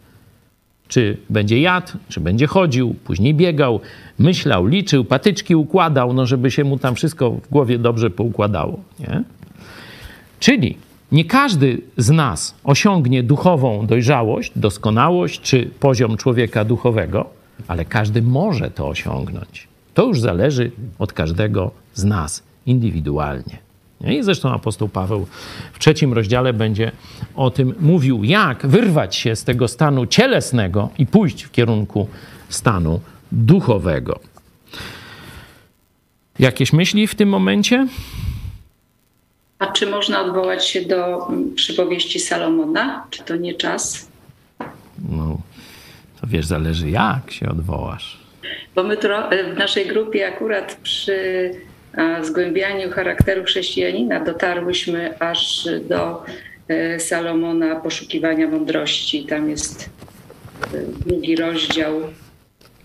[0.88, 3.80] Czy będzie jadł, czy będzie chodził, później biegał,
[4.20, 8.80] myślał, liczył, patyczki układał, no żeby się mu tam wszystko w głowie dobrze poukładało.
[9.00, 9.24] Nie?
[10.40, 10.78] Czyli
[11.12, 17.30] nie każdy z nas osiągnie duchową dojrzałość, doskonałość czy poziom człowieka duchowego,
[17.68, 19.68] ale każdy może to osiągnąć.
[19.94, 23.67] To już zależy od każdego z nas indywidualnie.
[24.06, 25.28] I zresztą apostoł Paweł
[25.74, 26.92] w trzecim rozdziale będzie
[27.36, 32.08] o tym mówił, jak wyrwać się z tego stanu cielesnego i pójść w kierunku
[32.50, 33.00] stanu
[33.32, 34.20] duchowego.
[36.40, 37.88] Jakieś myśli w tym momencie?
[39.60, 43.08] A czy można odwołać się do przypowieści Salomona?
[43.10, 44.10] Czy to nie czas?
[45.10, 45.38] No,
[46.22, 48.20] to wiesz, zależy jak się odwołasz.
[48.76, 48.98] Bo my
[49.54, 51.52] w naszej grupie akurat przy
[52.22, 56.24] zgłębianiu charakteru chrześcijanina dotarłyśmy aż do
[56.68, 59.26] e, Salomona poszukiwania mądrości.
[59.26, 59.90] Tam jest
[60.74, 61.94] e, drugi rozdział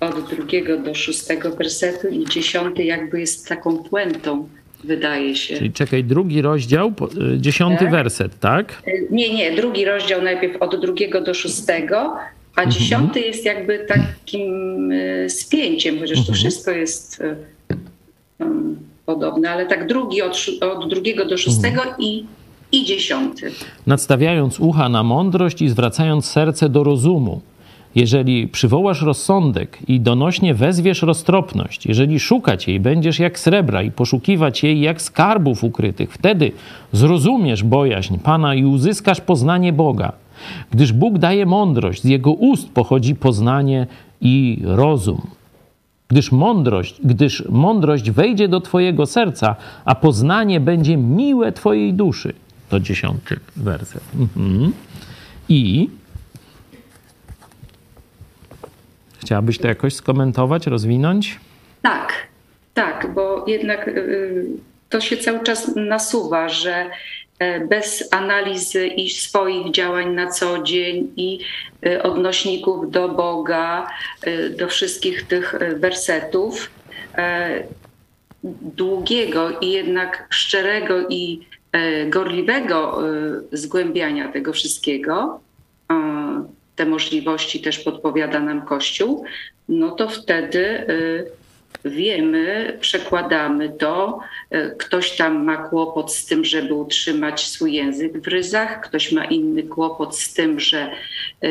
[0.00, 4.48] od drugiego do szóstego wersetu i dziesiąty jakby jest taką puentą,
[4.84, 5.56] wydaje się.
[5.56, 6.92] Czyli czekaj, drugi rozdział,
[7.34, 7.90] y, dziesiąty Tak.
[7.90, 8.82] werset, tak?
[9.10, 12.16] Nie, nie, drugi rozdział najpierw od drugiego do szóstego,
[12.56, 14.90] a dziesiąty jest jakby takim
[15.28, 16.38] spięciem, chociaż to Mhm.
[16.38, 17.22] wszystko jest
[18.38, 18.76] um,
[19.06, 22.24] podobne, ale tak drugi od, od drugiego do szóstego i,
[22.72, 23.50] i dziesiąty.
[23.86, 27.40] Nadstawiając ucha na mądrość i zwracając serce do rozumu.
[27.94, 34.62] Jeżeli przywołasz rozsądek i donośnie wezwiesz roztropność, jeżeli szukać jej będziesz jak srebra i poszukiwać
[34.62, 36.52] jej jak skarbów ukrytych, wtedy
[36.92, 40.12] zrozumiesz bojaźń Pana i uzyskasz poznanie Boga.
[40.70, 43.86] Gdyż Bóg daje mądrość, z Jego ust pochodzi poznanie
[44.20, 45.20] i rozum.
[46.12, 52.34] Gdyż mądrość, gdyż mądrość wejdzie do Twojego serca, a poznanie będzie miłe Twojej duszy.
[52.68, 54.02] To dziesiąty werset.
[54.18, 54.72] Mhm.
[55.48, 55.90] I
[59.18, 61.40] chciałabyś to jakoś skomentować, rozwinąć?
[61.82, 62.12] Tak,
[62.74, 64.46] tak, bo jednak y,
[64.88, 66.90] to się cały czas nasuwa, że
[67.68, 71.38] bez analizy i swoich działań na co dzień i
[71.86, 73.86] y, odnośników do Boga,
[74.26, 76.70] y, do wszystkich tych wersetów,
[77.18, 77.62] e,
[78.62, 83.12] długiego i jednak szczerego i e, gorliwego e,
[83.52, 85.40] zgłębiania tego wszystkiego,
[85.90, 86.44] e,
[86.76, 89.24] te możliwości też podpowiada nam Kościół,
[89.68, 90.84] no to wtedy e,
[91.84, 94.20] wiemy, przekładamy to.
[94.50, 99.24] e, Ktoś tam ma kłopot z tym, żeby utrzymać swój język w ryzach, ktoś ma
[99.24, 100.90] inny kłopot z tym, że
[101.42, 101.48] e,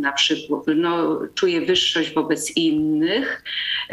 [0.00, 3.42] na przykład no, czuje wyższość wobec innych,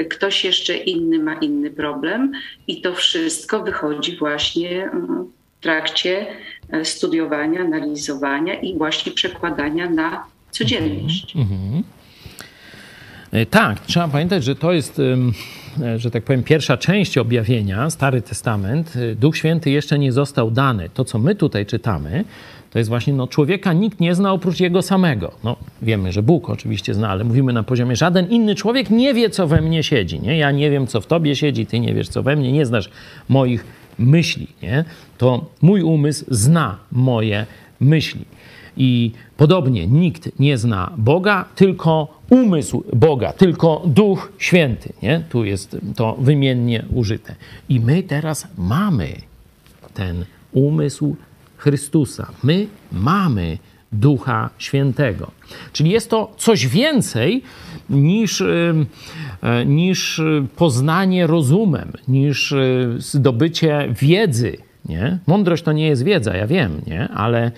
[0.09, 2.31] ktoś jeszcze inny ma inny problem
[2.67, 6.27] i to wszystko wychodzi właśnie mm, w trakcie
[6.71, 11.35] e, studiowania, analizowania i właśnie przekładania na codzienność.
[11.35, 11.79] Mhm.
[11.79, 12.00] E,
[13.49, 15.01] Tak, trzeba pamiętać, że to jest,
[15.81, 18.93] e, że tak powiem, pierwsza część objawienia, Stary Testament.
[18.95, 20.89] E, Duch Święty jeszcze nie został dany.
[20.89, 22.23] To, co my tutaj czytamy,
[22.71, 25.31] to jest właśnie, no, człowieka nikt nie zna oprócz jego samego.
[25.43, 29.29] No, wiemy, że Bóg oczywiście zna, ale mówimy na poziomie, żaden inny człowiek nie wie,
[29.29, 30.37] co we mnie siedzi, nie?
[30.37, 32.89] Ja nie wiem, co w tobie siedzi, ty nie wiesz, co we mnie, nie znasz
[33.29, 33.65] moich
[33.99, 34.85] myśli, nie?
[35.17, 37.45] To mój umysł zna moje
[37.79, 38.25] myśli.
[38.77, 44.93] I podobnie nikt nie zna Boga, tylko umysł Boga, tylko Duch Święty.
[45.01, 45.23] Nie?
[45.29, 47.35] Tu jest to wymiennie użyte.
[47.69, 49.07] I my teraz mamy
[49.93, 51.15] ten umysł
[51.57, 52.31] Chrystusa.
[52.43, 53.57] My mamy
[53.91, 55.31] Ducha Świętego.
[55.73, 57.43] Czyli jest to coś więcej
[57.89, 58.73] niż, y,
[59.61, 60.21] y, niż
[60.55, 64.57] poznanie rozumem, niż y, zdobycie wiedzy.
[64.85, 65.19] Nie?
[65.27, 67.07] Mądrość to nie jest wiedza, ja wiem, nie?
[67.07, 67.51] ale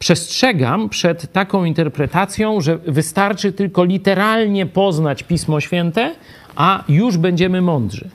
[0.00, 6.14] przestrzegam przed taką interpretacją, że wystarczy tylko literalnie poznać Pismo Święte,
[6.56, 8.10] a już będziemy mądrzy.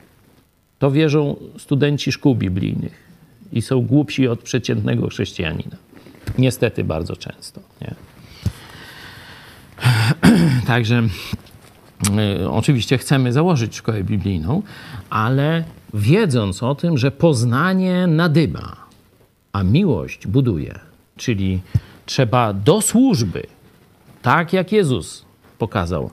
[0.78, 3.06] To wierzą studenci szkół biblijnych
[3.52, 5.76] i są głupsi od przeciętnego chrześcijanina.
[6.38, 7.60] Niestety bardzo często.
[7.80, 7.94] Nie?
[10.66, 11.02] Także
[12.42, 14.62] y, oczywiście chcemy założyć szkołę biblijną,
[15.10, 15.64] ale
[15.94, 18.76] wiedząc o tym, że poznanie nadyma,
[19.52, 20.85] a miłość buduje,
[21.16, 21.60] czyli
[22.06, 23.42] trzeba do służby,
[24.22, 25.24] tak jak Jezus
[25.58, 26.10] pokazał.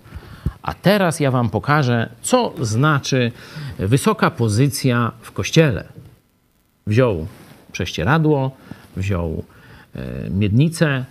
[0.62, 3.32] A teraz ja wam pokażę, co znaczy
[3.80, 5.88] wysoka pozycja w kościele.
[6.88, 7.28] Wziął
[7.72, 8.52] prześcieradło,
[8.98, 9.44] wziął
[9.96, 11.06] e, miednicę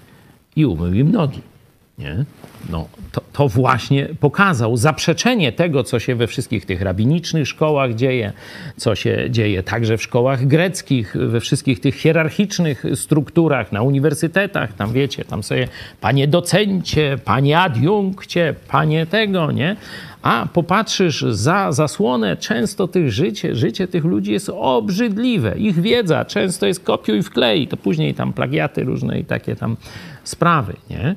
[0.57, 1.52] i umył im nogi.
[1.99, 2.25] Nie?
[2.71, 8.33] No, to, to właśnie pokazał zaprzeczenie tego, co się we wszystkich tych rabinicznych szkołach dzieje,
[8.77, 14.93] co się dzieje także w szkołach greckich, we wszystkich tych hierarchicznych strukturach, na uniwersytetach, tam
[14.93, 15.69] wiecie, tam sobie
[16.01, 19.77] panie docencie, panie adiunkcie, panie tego, nie?
[20.23, 25.59] A popatrzysz za zasłonę, często tych życie, życie tych ludzi jest obrzydliwe.
[25.59, 29.77] Ich wiedza często jest kopiuj wklej, to później tam plagiaty różne i takie tam
[30.25, 31.15] sprawy, nie?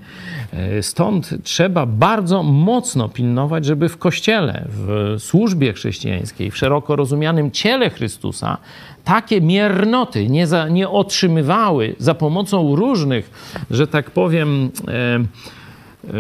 [0.54, 7.52] E, Stąd trzeba bardzo mocno pilnować, żeby w Kościele, w służbie chrześcijańskiej, w szeroko rozumianym
[7.52, 8.58] ciele Chrystusa
[9.04, 13.30] takie miernoty nie, za, nie otrzymywały za pomocą różnych,
[13.72, 15.20] że tak powiem, e,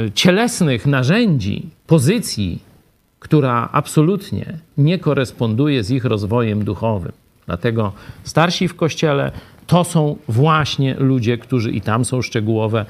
[0.06, 2.60] e, cielesnych narzędzi, pozycji,
[3.26, 7.12] która absolutnie nie koresponduje z ich rozwojem duchowym.
[7.46, 7.92] Dlatego
[8.24, 9.32] starsi w kościele
[9.68, 12.86] to są właśnie ludzie, którzy i tam są szczegółowe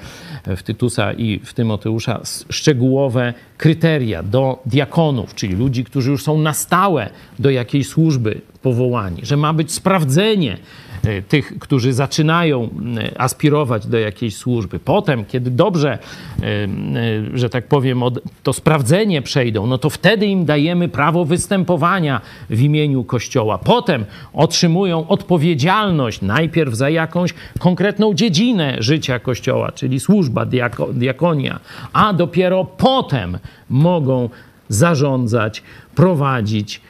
[0.57, 6.53] w Tytusa i w Tymoteusza szczegółowe kryteria do diakonów, czyli ludzi, którzy już są na
[6.53, 7.09] stałe
[7.39, 10.57] do jakiejś służby powołani, że ma być sprawdzenie
[11.27, 14.79] tych, którzy zaczynają e, aspirować do jakiejś służby.
[14.79, 15.97] Potem, kiedy dobrze,
[16.41, 16.67] e,
[17.33, 18.01] że tak powiem,
[18.43, 23.57] to sprawdzenie przejdą, no to wtedy im dajemy prawo występowania w imieniu Kościoła.
[23.57, 31.59] Potem otrzymują odpowiedzialność najpierw za jakąś konkretną dziedzinę życia Kościoła, czyli służba, diako, diakonia,
[31.93, 33.37] a dopiero potem
[33.69, 34.29] mogą
[34.69, 35.63] zarządzać,
[35.95, 36.81] prowadzić,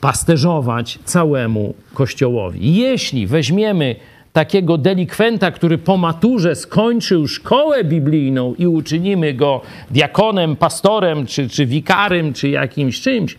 [0.00, 2.76] pasterzować całemu Kościołowi.
[2.76, 3.96] Jeśli weźmiemy
[4.32, 11.66] takiego delikwenta, który po maturze skończył szkołę biblijną i uczynimy go diakonem, pastorem, czy, czy
[11.66, 13.36] wikarym, czy jakimś czymś,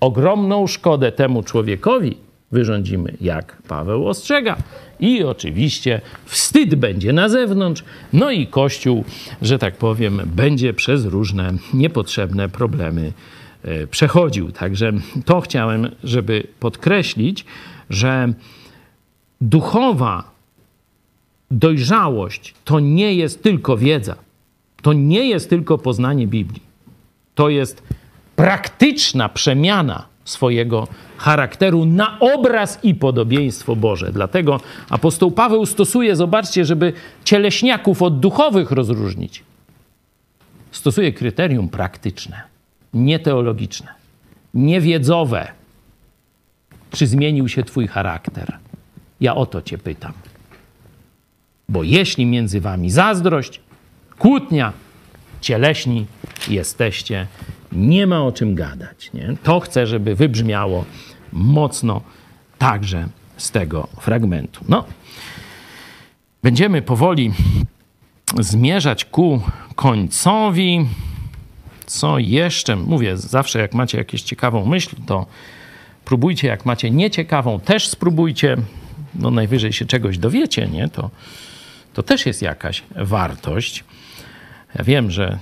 [0.00, 2.16] ogromną szkodę temu człowiekowi
[2.52, 4.56] wyrządzimy, jak Paweł ostrzega.
[5.00, 9.04] I oczywiście wstyd będzie na zewnątrz, no i Kościół,
[9.42, 13.12] że tak powiem, będzie przez różne niepotrzebne problemy
[13.90, 14.52] przechodził.
[14.52, 14.92] Także
[15.24, 17.44] to chciałem, żeby podkreślić,
[17.90, 18.32] że
[19.40, 20.30] duchowa
[21.50, 24.16] dojrzałość to nie jest tylko wiedza,
[24.82, 26.62] to nie jest tylko poznanie Biblii.
[27.34, 27.82] To jest
[28.36, 34.12] praktyczna przemiana swojego charakteru na obraz i podobieństwo Boże.
[34.12, 34.60] Dlatego
[34.90, 36.92] apostoł Paweł stosuje, zobaczcie, żeby
[37.24, 39.42] cieleśniaków od duchowych rozróżnić,
[40.70, 42.42] stosuje kryterium praktyczne,
[42.96, 43.88] nie teologiczne,
[44.54, 45.48] niewiedzowe.
[46.90, 48.58] Czy zmienił się Twój charakter?
[49.20, 50.12] Ja o to Cię pytam.
[51.68, 53.60] Bo jeśli między Wami zazdrość,
[54.18, 54.72] kłótnia,
[55.40, 56.06] cieleśni
[56.48, 57.26] jesteście,
[57.72, 59.12] nie ma o czym gadać.
[59.12, 59.36] Nie?
[59.42, 60.84] To chcę, żeby wybrzmiało
[61.32, 62.00] mocno
[62.58, 64.64] także z tego fragmentu.
[64.68, 64.84] No,
[66.42, 67.32] będziemy powoli
[68.40, 69.40] zmierzać ku
[69.74, 70.86] końcowi.
[71.96, 72.76] Co jeszcze?
[72.76, 75.26] Mówię, zawsze jak macie jakąś ciekawą myśl, to
[76.04, 78.56] próbujcie, jak macie nieciekawą, też spróbujcie.
[79.14, 80.88] No najwyżej się czegoś dowiecie, nie?
[80.88, 81.10] To,
[81.94, 83.84] to też jest jakaś wartość.
[84.74, 85.38] Ja wiem, że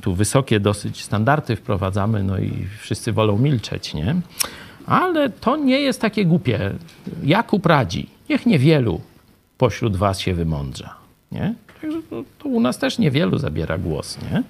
[0.00, 4.14] tu wysokie dosyć standardy wprowadzamy, no i wszyscy wolą milczeć, nie?
[4.86, 6.70] Ale to nie jest takie głupie.
[7.22, 9.00] Jakub radzi, niech niewielu
[9.58, 10.94] pośród was się wymądrza,
[11.32, 11.54] nie?
[11.80, 14.42] Także to, to, u nas też niewielu zabiera głos, nie?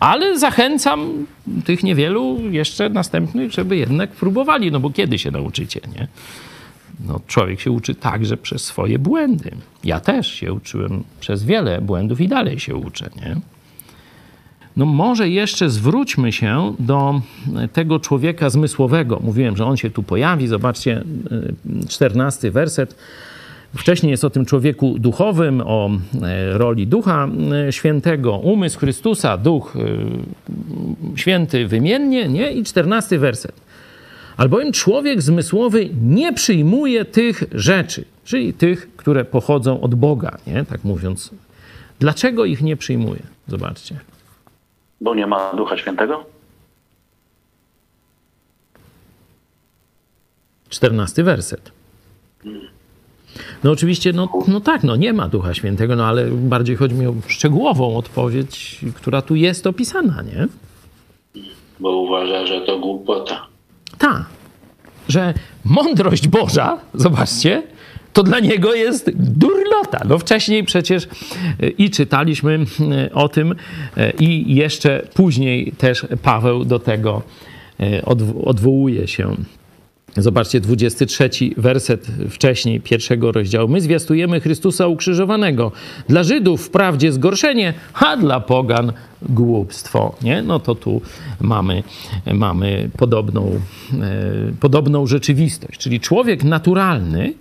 [0.00, 1.26] Ale zachęcam
[1.64, 6.08] tych niewielu jeszcze następnych, żeby jednak próbowali, no bo kiedy się nauczycie, nie?
[7.06, 9.50] No, człowiek się uczy także przez swoje błędy.
[9.84, 13.36] Ja też się uczyłem przez wiele błędów i dalej się uczę, nie?
[14.76, 17.20] No może jeszcze zwróćmy się do
[17.72, 19.20] tego człowieka zmysłowego.
[19.22, 20.46] Mówiłem, że on się tu pojawi.
[20.46, 21.04] Zobaczcie,
[21.84, 22.96] e, czternasty werset.
[23.74, 25.90] Wcześniej jest o tym człowieku duchowym, o
[26.22, 27.28] e, roli Ducha
[27.68, 29.74] e, Świętego, umysł Chrystusa, Duch
[31.16, 32.52] Święty wymiennie, nie?
[32.52, 33.60] I czternasty werset.
[34.36, 40.64] Albowiem człowiek zmysłowy nie przyjmuje tych rzeczy, czyli tych, które pochodzą od Boga, nie?
[40.64, 41.30] Tak mówiąc.
[41.98, 43.22] Dlaczego ich nie przyjmuje?
[43.48, 44.00] Zobaczcie.
[45.00, 46.24] Bo nie ma Ducha Świętego?
[50.68, 51.72] Czternasty werset.
[53.64, 57.06] No oczywiście, no, no tak, no nie ma Ducha Świętego, no ale bardziej chodzi mi
[57.06, 60.48] o szczegółową odpowiedź, która tu jest opisana, nie?
[61.80, 63.46] Bo uważa, że to głupota.
[63.98, 64.24] Tak,
[65.08, 65.34] że
[65.64, 67.62] mądrość Boża, zobaczcie,
[68.16, 70.00] to dla niego jest durlota.
[70.08, 71.04] No wcześniej przecież
[71.60, 73.54] e, i czytaliśmy e, o tym
[73.96, 77.22] e, i jeszcze później też Paweł do tego
[78.44, 79.36] odwołuje się.
[80.16, 83.68] Zobaczcie, 23 werset wcześniej, pierwszego rozdziału.
[83.68, 85.72] My zwiastujemy Chrystusa ukrzyżowanego.
[86.08, 88.92] Dla Żydów wprawdzie zgorszenie, a dla pogan
[89.22, 90.16] głupstwo.
[90.22, 90.42] Nie?
[90.42, 91.00] No to tu
[91.40, 91.82] mamy,
[92.34, 93.60] mamy podobną,
[94.60, 95.80] podobną rzeczywistość.
[95.80, 97.34] Czyli człowiek naturalny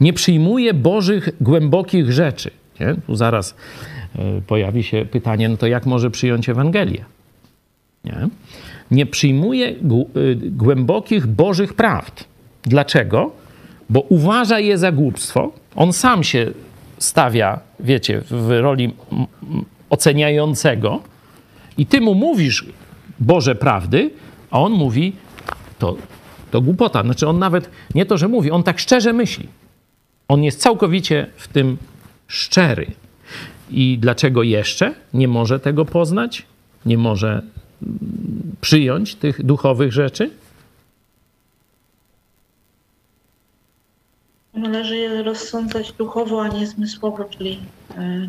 [0.00, 2.50] nie przyjmuje bożych, głębokich rzeczy.
[2.80, 2.94] Nie?
[3.06, 3.54] Tu zaraz
[4.18, 7.04] e, pojawi się pytanie, no to jak może przyjąć Ewangelię?
[8.04, 8.28] Nie,
[8.90, 9.74] nie przyjmuje e,
[10.34, 12.24] głębokich bożych prawd.
[12.62, 13.30] Dlaczego?
[13.90, 15.52] Bo uważa je za głupstwo.
[15.76, 16.50] On sam się
[16.98, 18.94] stawia, wiecie, w roli
[19.90, 21.00] oceniającego
[21.78, 22.66] i ty mu mówisz
[23.20, 24.10] Boże prawdy,
[24.50, 25.12] a on mówi,
[25.78, 25.96] to,
[26.50, 27.02] to głupota.
[27.02, 29.48] Znaczy on nawet, nie to, że mówi, on tak szczerze myśli.
[30.28, 31.76] On jest całkowicie w tym
[32.26, 32.86] szczery.
[33.70, 36.42] I dlaczego jeszcze nie może tego poznać?
[36.86, 37.42] Nie może
[38.60, 40.30] przyjąć tych duchowych rzeczy?
[44.54, 47.58] Należy je rozsądzać duchowo, a nie zmysłowo, czyli
[47.96, 48.28] e,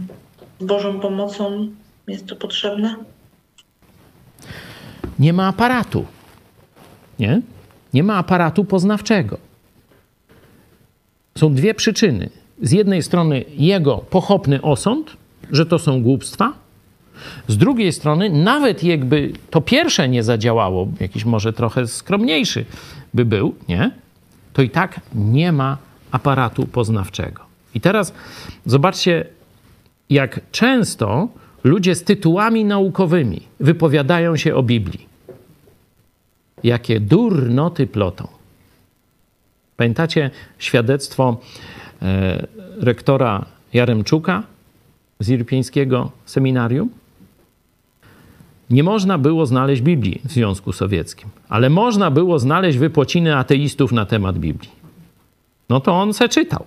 [0.60, 1.68] z Bożą pomocą
[2.08, 2.96] jest to potrzebne?
[5.20, 6.06] Nie ma aparatu.
[7.20, 7.42] Nie?
[7.94, 9.38] Nie ma aparatu poznawczego.
[11.38, 12.30] są dwie przyczyny.
[12.62, 15.18] Z jednej strony jego pochopny osąd,
[15.52, 16.54] że to są głupstwa,
[17.48, 22.66] z drugiej strony, nawet jakby to pierwsze nie zadziałało, jakiś może trochę skromniejszy
[23.14, 23.92] by był, nie?
[24.54, 25.78] To i tak nie ma
[26.12, 27.42] aparatu poznawczego.
[27.76, 28.14] I teraz
[28.66, 29.26] zobaczcie,
[30.10, 31.28] jak często
[31.64, 35.08] ludzie z tytułami naukowymi wypowiadają się o Biblii.
[36.64, 38.28] Jakie durnoty plotą.
[39.78, 41.38] Pamiętacie świadectwo
[42.02, 42.48] e,
[42.80, 44.44] rektora Jaremczuka
[45.20, 46.90] z Irpieńskiego Seminarium?
[48.70, 54.06] Nie można było znaleźć Biblii w Związku Sowieckim, ale można było znaleźć wypociny ateistów na
[54.06, 54.72] temat Biblii.
[55.70, 56.66] No to on se czytał.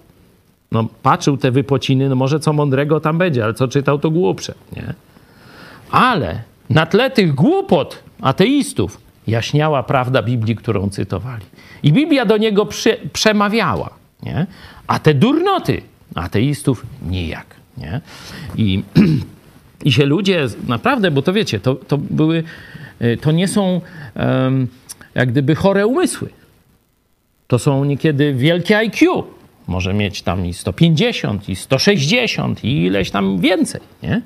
[0.72, 4.54] No, patrzył te wypociny, no może co mądrego tam będzie, ale co czytał, to głupsze,
[4.76, 4.94] nie?
[5.90, 11.44] Ale na tle tych głupot ateistów jaśniała prawda Biblii, którą cytowali.
[11.82, 13.90] I Biblia do niego prze, przemawiała,
[14.22, 14.46] nie?
[14.86, 15.82] A te durnoty
[16.14, 17.46] ateistów nijak,
[17.78, 18.00] nie?
[18.56, 18.82] I,
[19.84, 22.42] I się ludzie, naprawdę, bo to wiecie, to, to były,
[23.20, 23.80] to nie są
[24.16, 24.68] um,
[25.14, 26.28] jak gdyby chore umysły.
[27.46, 29.24] To są niekiedy wielkie IQ,
[29.66, 34.22] może mieć tam i 150, i 160, i ileś tam więcej, nie?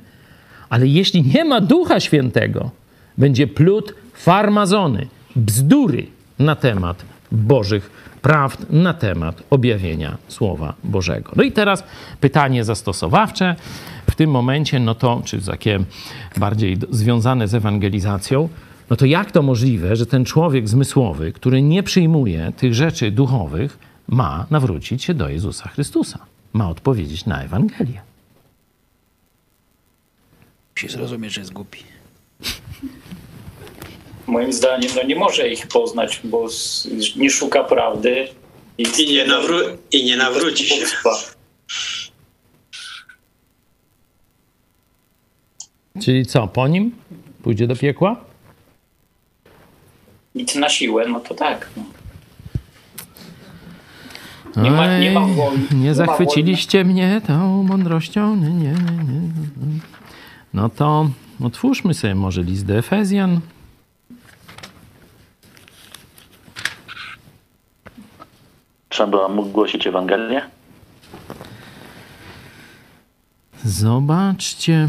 [0.69, 2.71] Ale jeśli nie ma Ducha Świętego,
[3.19, 6.07] będzie plut farmazony, bzdury
[6.39, 7.91] na temat Bożych
[8.23, 11.33] prawd, na temat objawienia Słowa Bożego.
[11.37, 11.85] No i teraz
[12.21, 13.57] pytanie zastosowawcze
[14.17, 15.81] tym momencie, no to, czy takie
[16.37, 18.49] bardziej związane z ewangelizacją,
[18.91, 23.79] no to jak to możliwe, że ten człowiek zmysłowy, który nie przyjmuje tych rzeczy duchowych,
[24.09, 26.19] ma nawrócić się do Jezusa Chrystusa.
[26.53, 28.01] Ma odpowiedzieć na Ewangelię.
[30.77, 31.83] Musi zrozumieć, że jest głupi.
[34.27, 36.49] Moim zdaniem no nie może ich poznać, bo
[37.17, 38.29] nie szuka prawdy.
[38.79, 40.87] I, I, nie, nawró- i nie nawróci się.
[46.01, 46.93] Czyli co, po nim?
[47.43, 48.17] Pójdzie do piekła?
[50.35, 51.71] Nic na siłę, no to tak.
[51.77, 51.83] No.
[54.63, 55.59] Nie ma, nie ma woli.
[55.71, 58.37] Nie, nie zachwyciliście mnie tą mądrością.
[58.37, 59.21] Nie, nie, nie,
[60.55, 61.11] No to
[61.45, 63.41] otwórzmy sobie może list do Efezjan.
[68.89, 70.43] Trzeba mógł głosić Ewangelię?
[73.65, 74.89] Zobaczcie.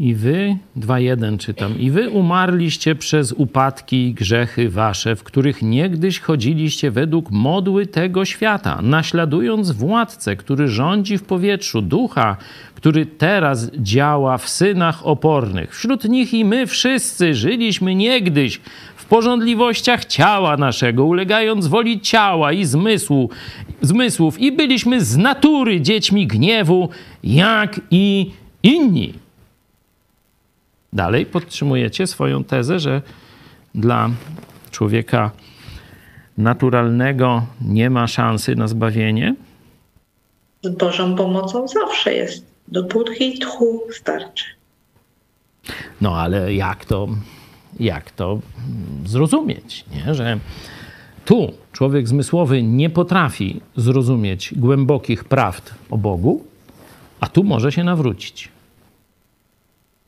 [0.00, 6.20] I wy, 2.1 czytam, i wy umarliście przez upadki i grzechy wasze, w których niegdyś
[6.20, 12.36] chodziliście według modły tego świata, naśladując władcę, który rządzi w powietrzu, ducha,
[12.74, 15.74] który teraz działa w synach opornych.
[15.76, 18.60] Wśród nich i my wszyscy żyliśmy niegdyś
[18.96, 23.30] w porządliwościach ciała naszego, ulegając woli ciała i zmysłu,
[23.82, 26.88] zmysłów, i byliśmy z natury dziećmi gniewu,
[27.22, 28.30] jak i
[28.62, 29.27] inni.
[30.92, 33.02] Dalej podtrzymujecie swoją tezę, że
[33.74, 34.10] dla
[34.70, 35.30] człowieka
[36.38, 39.34] naturalnego nie ma szansy na zbawienie?
[40.62, 42.44] Z Bożą pomocą zawsze jest.
[42.68, 44.44] Dopóki tchu starczy.
[46.00, 47.08] No ale jak to,
[47.80, 48.38] jak to
[49.06, 50.14] zrozumieć, nie?
[50.14, 50.38] że
[51.24, 56.44] tu człowiek zmysłowy nie potrafi zrozumieć głębokich prawd o Bogu,
[57.20, 58.48] a tu może się nawrócić.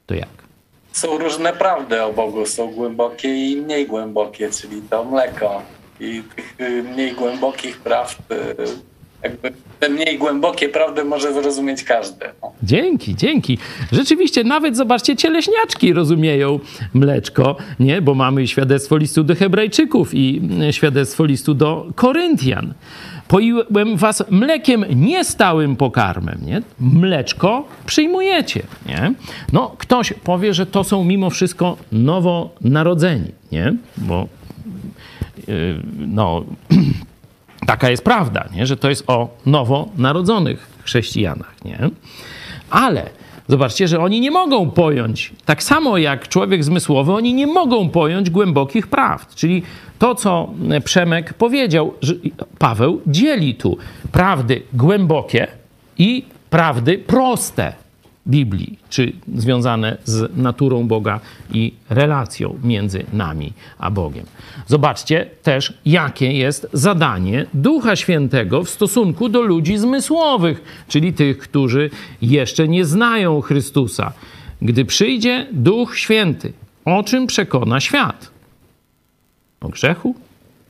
[0.06, 0.39] To jak?
[0.92, 5.62] Są różne prawdy o Bogu, są głębokie i mniej głębokie, czyli to mleko.
[6.00, 8.36] I tych y, mniej głębokich prawd, y,
[9.22, 12.26] jakby te mniej głębokie prawdy może zrozumieć każdy.
[12.42, 12.52] No.
[12.62, 13.58] Dzięki, dzięki.
[13.92, 16.60] Rzeczywiście, nawet zobaczcie, cieleśniaczki rozumieją
[16.94, 18.02] mleczko, nie?
[18.02, 22.74] Bo mamy świadectwo listu do Hebrajczyków i y, świadectwo listu do Koryntian.
[23.30, 26.62] Poiłem was mlekiem niestałym pokarmem, nie?
[26.80, 29.14] Mleczko przyjmujecie, nie?
[29.52, 33.74] No, ktoś powie, że to są mimo wszystko nowonarodzeni, nie?
[33.96, 34.28] Bo
[35.48, 36.44] yy, no,
[37.66, 38.66] taka jest prawda, nie?
[38.66, 41.78] Że to jest o nowonarodzonych chrześcijanach, nie?
[42.70, 43.10] Ale
[43.48, 48.30] zobaczcie, że oni nie mogą pojąć, tak samo jak człowiek zmysłowy, oni nie mogą pojąć
[48.30, 49.34] głębokich prawd.
[49.34, 49.62] Czyli
[50.00, 50.50] to, co
[50.84, 52.14] Przemek powiedział, że
[52.58, 53.78] Paweł dzieli tu
[54.12, 55.46] prawdy głębokie
[55.98, 57.72] i prawdy proste
[58.26, 61.20] Biblii, czy związane z naturą Boga
[61.52, 64.26] i relacją między nami a Bogiem.
[64.66, 71.90] Zobaczcie też, jakie jest zadanie Ducha Świętego w stosunku do ludzi zmysłowych, czyli tych, którzy
[72.22, 74.12] jeszcze nie znają Chrystusa.
[74.62, 76.52] Gdy przyjdzie Duch Święty,
[76.84, 78.39] o czym przekona świat?
[79.60, 80.14] O grzechu,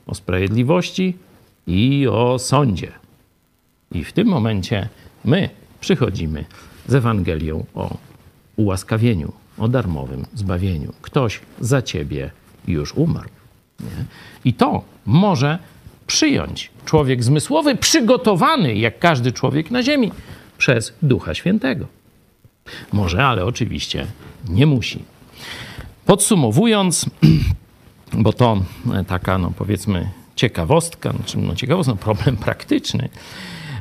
[0.07, 1.17] o sprawiedliwości
[1.67, 2.93] i o sądzie.
[3.93, 4.89] I w tym momencie
[5.25, 5.49] my
[5.81, 6.45] przychodzimy
[6.87, 7.97] z Ewangelią o
[8.57, 10.93] ułaskawieniu, o darmowym zbawieniu.
[11.03, 12.31] Ktoś za ciebie
[12.69, 13.29] już umarł.
[13.81, 14.05] Nie?
[14.45, 15.59] I to może
[16.07, 20.13] przyjąć człowiek zmysłowy, przygotowany, jak każdy człowiek na ziemi,
[20.59, 21.87] przez Ducha Świętego.
[22.93, 24.07] Może, ale oczywiście
[24.49, 25.05] nie musi.
[26.07, 27.07] Podsumowując,
[28.13, 28.63] bo to
[29.07, 33.09] taka, no powiedzmy, ciekawostka, znaczy, no ciekawostka, no problem praktyczny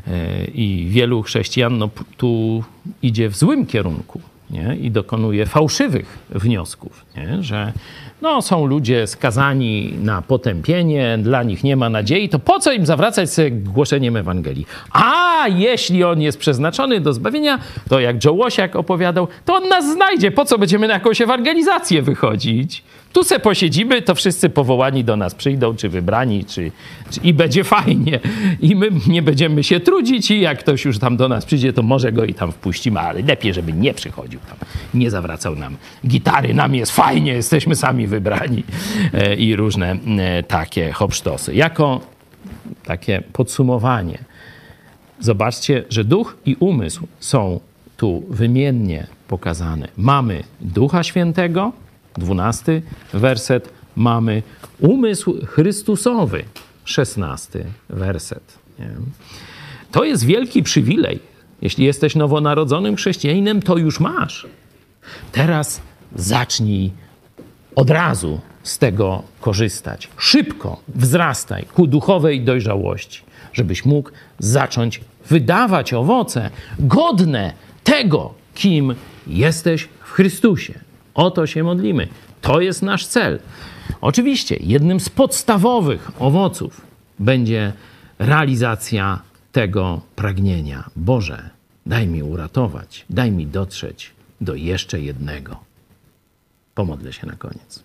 [0.07, 2.63] e, i wielu chrześcijan no, tu
[3.01, 4.77] idzie w złym kierunku nie?
[4.81, 7.43] i dokonuje fałszywych wniosków, nie?
[7.43, 7.73] że
[8.21, 12.85] no, są ludzie skazani na potępienie, dla nich nie ma nadziei, to po co im
[12.85, 14.65] zawracać się głoszeniem Ewangelii?
[14.91, 17.59] A jeśli on jest przeznaczony do zbawienia,
[17.89, 20.31] to jak Joe Łosiak opowiadał, to on nas znajdzie.
[20.31, 22.83] Po co będziemy na jakąś ewangelizację wychodzić?
[23.13, 26.71] Tu se posiedzimy, to wszyscy powołani do nas przyjdą, czy wybrani, czy,
[27.09, 28.19] czy, i będzie fajnie.
[28.59, 31.83] I my nie będziemy się trudzić i jak ktoś już tam do nas przyjdzie, to
[31.83, 34.57] może go i tam wpuścimy, ale lepiej, żeby nie przychodził tam,
[34.93, 38.63] nie zawracał nam gitary, nam jest fajnie, jesteśmy sami wybrani
[39.13, 41.55] e, i różne e, takie hopsztosy.
[41.55, 42.01] Jako
[42.83, 44.17] takie podsumowanie.
[45.19, 47.59] Zobaczcie, że duch i umysł są
[47.97, 49.87] tu wymiennie pokazane.
[49.97, 51.71] Mamy Ducha Świętego,
[52.19, 52.81] dwunasty
[53.13, 54.43] werset, mamy
[54.79, 56.43] umysł Chrystusowy,
[56.85, 58.57] szesnasty werset.
[58.79, 58.89] Nie?
[59.91, 61.19] To jest wielki przywilej.
[61.61, 64.47] Jeśli jesteś nowonarodzonym chrześcijaninem, to już masz.
[65.31, 65.81] Teraz
[66.15, 66.91] zacznij
[67.75, 70.09] od razu z tego korzystać.
[70.17, 73.21] Szybko wzrastaj ku duchowej dojrzałości,
[73.53, 74.09] żebyś mógł
[74.39, 76.49] zacząć wydawać owoce
[76.79, 77.53] godne
[77.83, 78.95] tego, kim
[79.27, 80.88] jesteś w Chrystusie.
[81.19, 82.07] O to się modlimy.
[82.41, 83.39] To jest nasz cel.
[84.01, 86.81] Oczywiście jednym z podstawowych owoców
[87.19, 87.73] będzie
[88.19, 89.19] realizacja
[89.51, 90.89] tego pragnienia.
[90.95, 91.49] Boże,
[91.85, 94.11] daj mi uratować, daj mi dotrzeć
[94.41, 95.59] do jeszcze jednego.
[96.75, 97.83] Pomodlę się na koniec.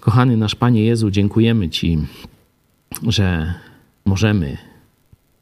[0.00, 1.98] Kochany nasz Panie Jezu, dziękujemy Ci,
[3.08, 3.54] że
[4.04, 4.58] możemy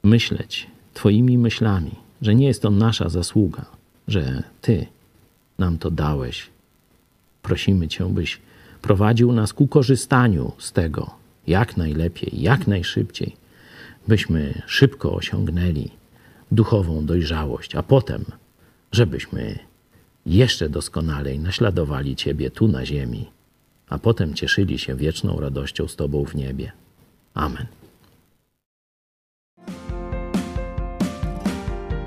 [0.03, 1.93] myśleć Twoimi myślami,
[2.23, 3.64] że nie jest to nasza zasługa,
[4.09, 4.87] że Ty
[5.61, 6.51] nam to dałeś.
[7.43, 8.41] Prosimy Cię, byś
[8.83, 13.37] prowadził nas ku korzystaniu z tego jak najlepiej, jak najszybciej,
[14.09, 15.91] byśmy szybko osiągnęli
[16.53, 18.25] duchową dojrzałość, a potem,
[18.93, 19.59] żebyśmy
[20.27, 23.31] jeszcze doskonalej naśladowali Ciebie tu na ziemi,
[23.89, 26.73] a potem cieszyli się wieczną radością z Tobą w niebie.
[27.35, 27.67] Amen.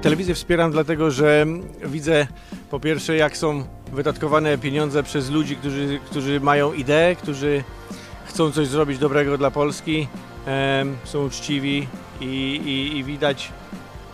[0.02, 1.46] Telewizję wspieram dlatego, że
[1.86, 2.28] widzę
[2.74, 7.64] po pierwsze, jak są wydatkowane pieniądze przez ludzi, którzy, którzy mają ideę, którzy
[8.26, 10.08] chcą coś zrobić dobrego dla Polski,
[11.04, 11.88] są uczciwi
[12.22, 13.52] i, i, i widać,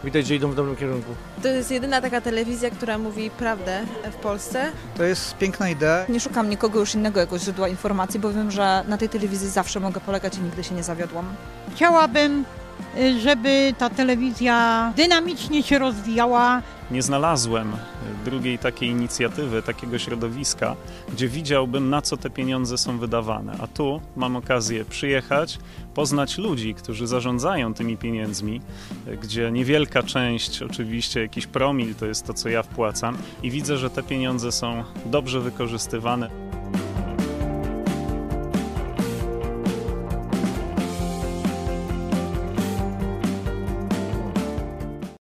[0.04, 1.16] widać, że idą w dobrym kierunku.
[1.44, 4.72] To jest jedyna taka telewizja, która mówi prawdę w Polsce.
[4.98, 6.06] To jest piękna idea.
[6.10, 9.80] Nie szukam nikogo już innego jako źródła informacji, bo wiem, że na tej telewizji zawsze
[9.80, 11.26] mogę polegać i nigdy się nie zawiodłam.
[11.76, 12.46] Chciałabym,
[12.98, 16.62] y, żeby ta telewizja dynamicznie się rozwijała.
[16.92, 17.72] Nie znalazłem
[18.26, 20.76] drugiej takiej inicjatywy, takiego środowiska,
[21.14, 23.58] gdzie widziałbym, na co te pieniądze są wydawane.
[23.60, 25.60] A tu mam okazję przyjechać,
[25.94, 28.62] poznać ludzi, którzy zarządzają tymi pieniędzmi,
[29.22, 33.90] gdzie niewielka część, oczywiście jakiś promil to jest to, co ja wpłacam, i widzę, że
[33.90, 36.30] te pieniądze są dobrze wykorzystywane.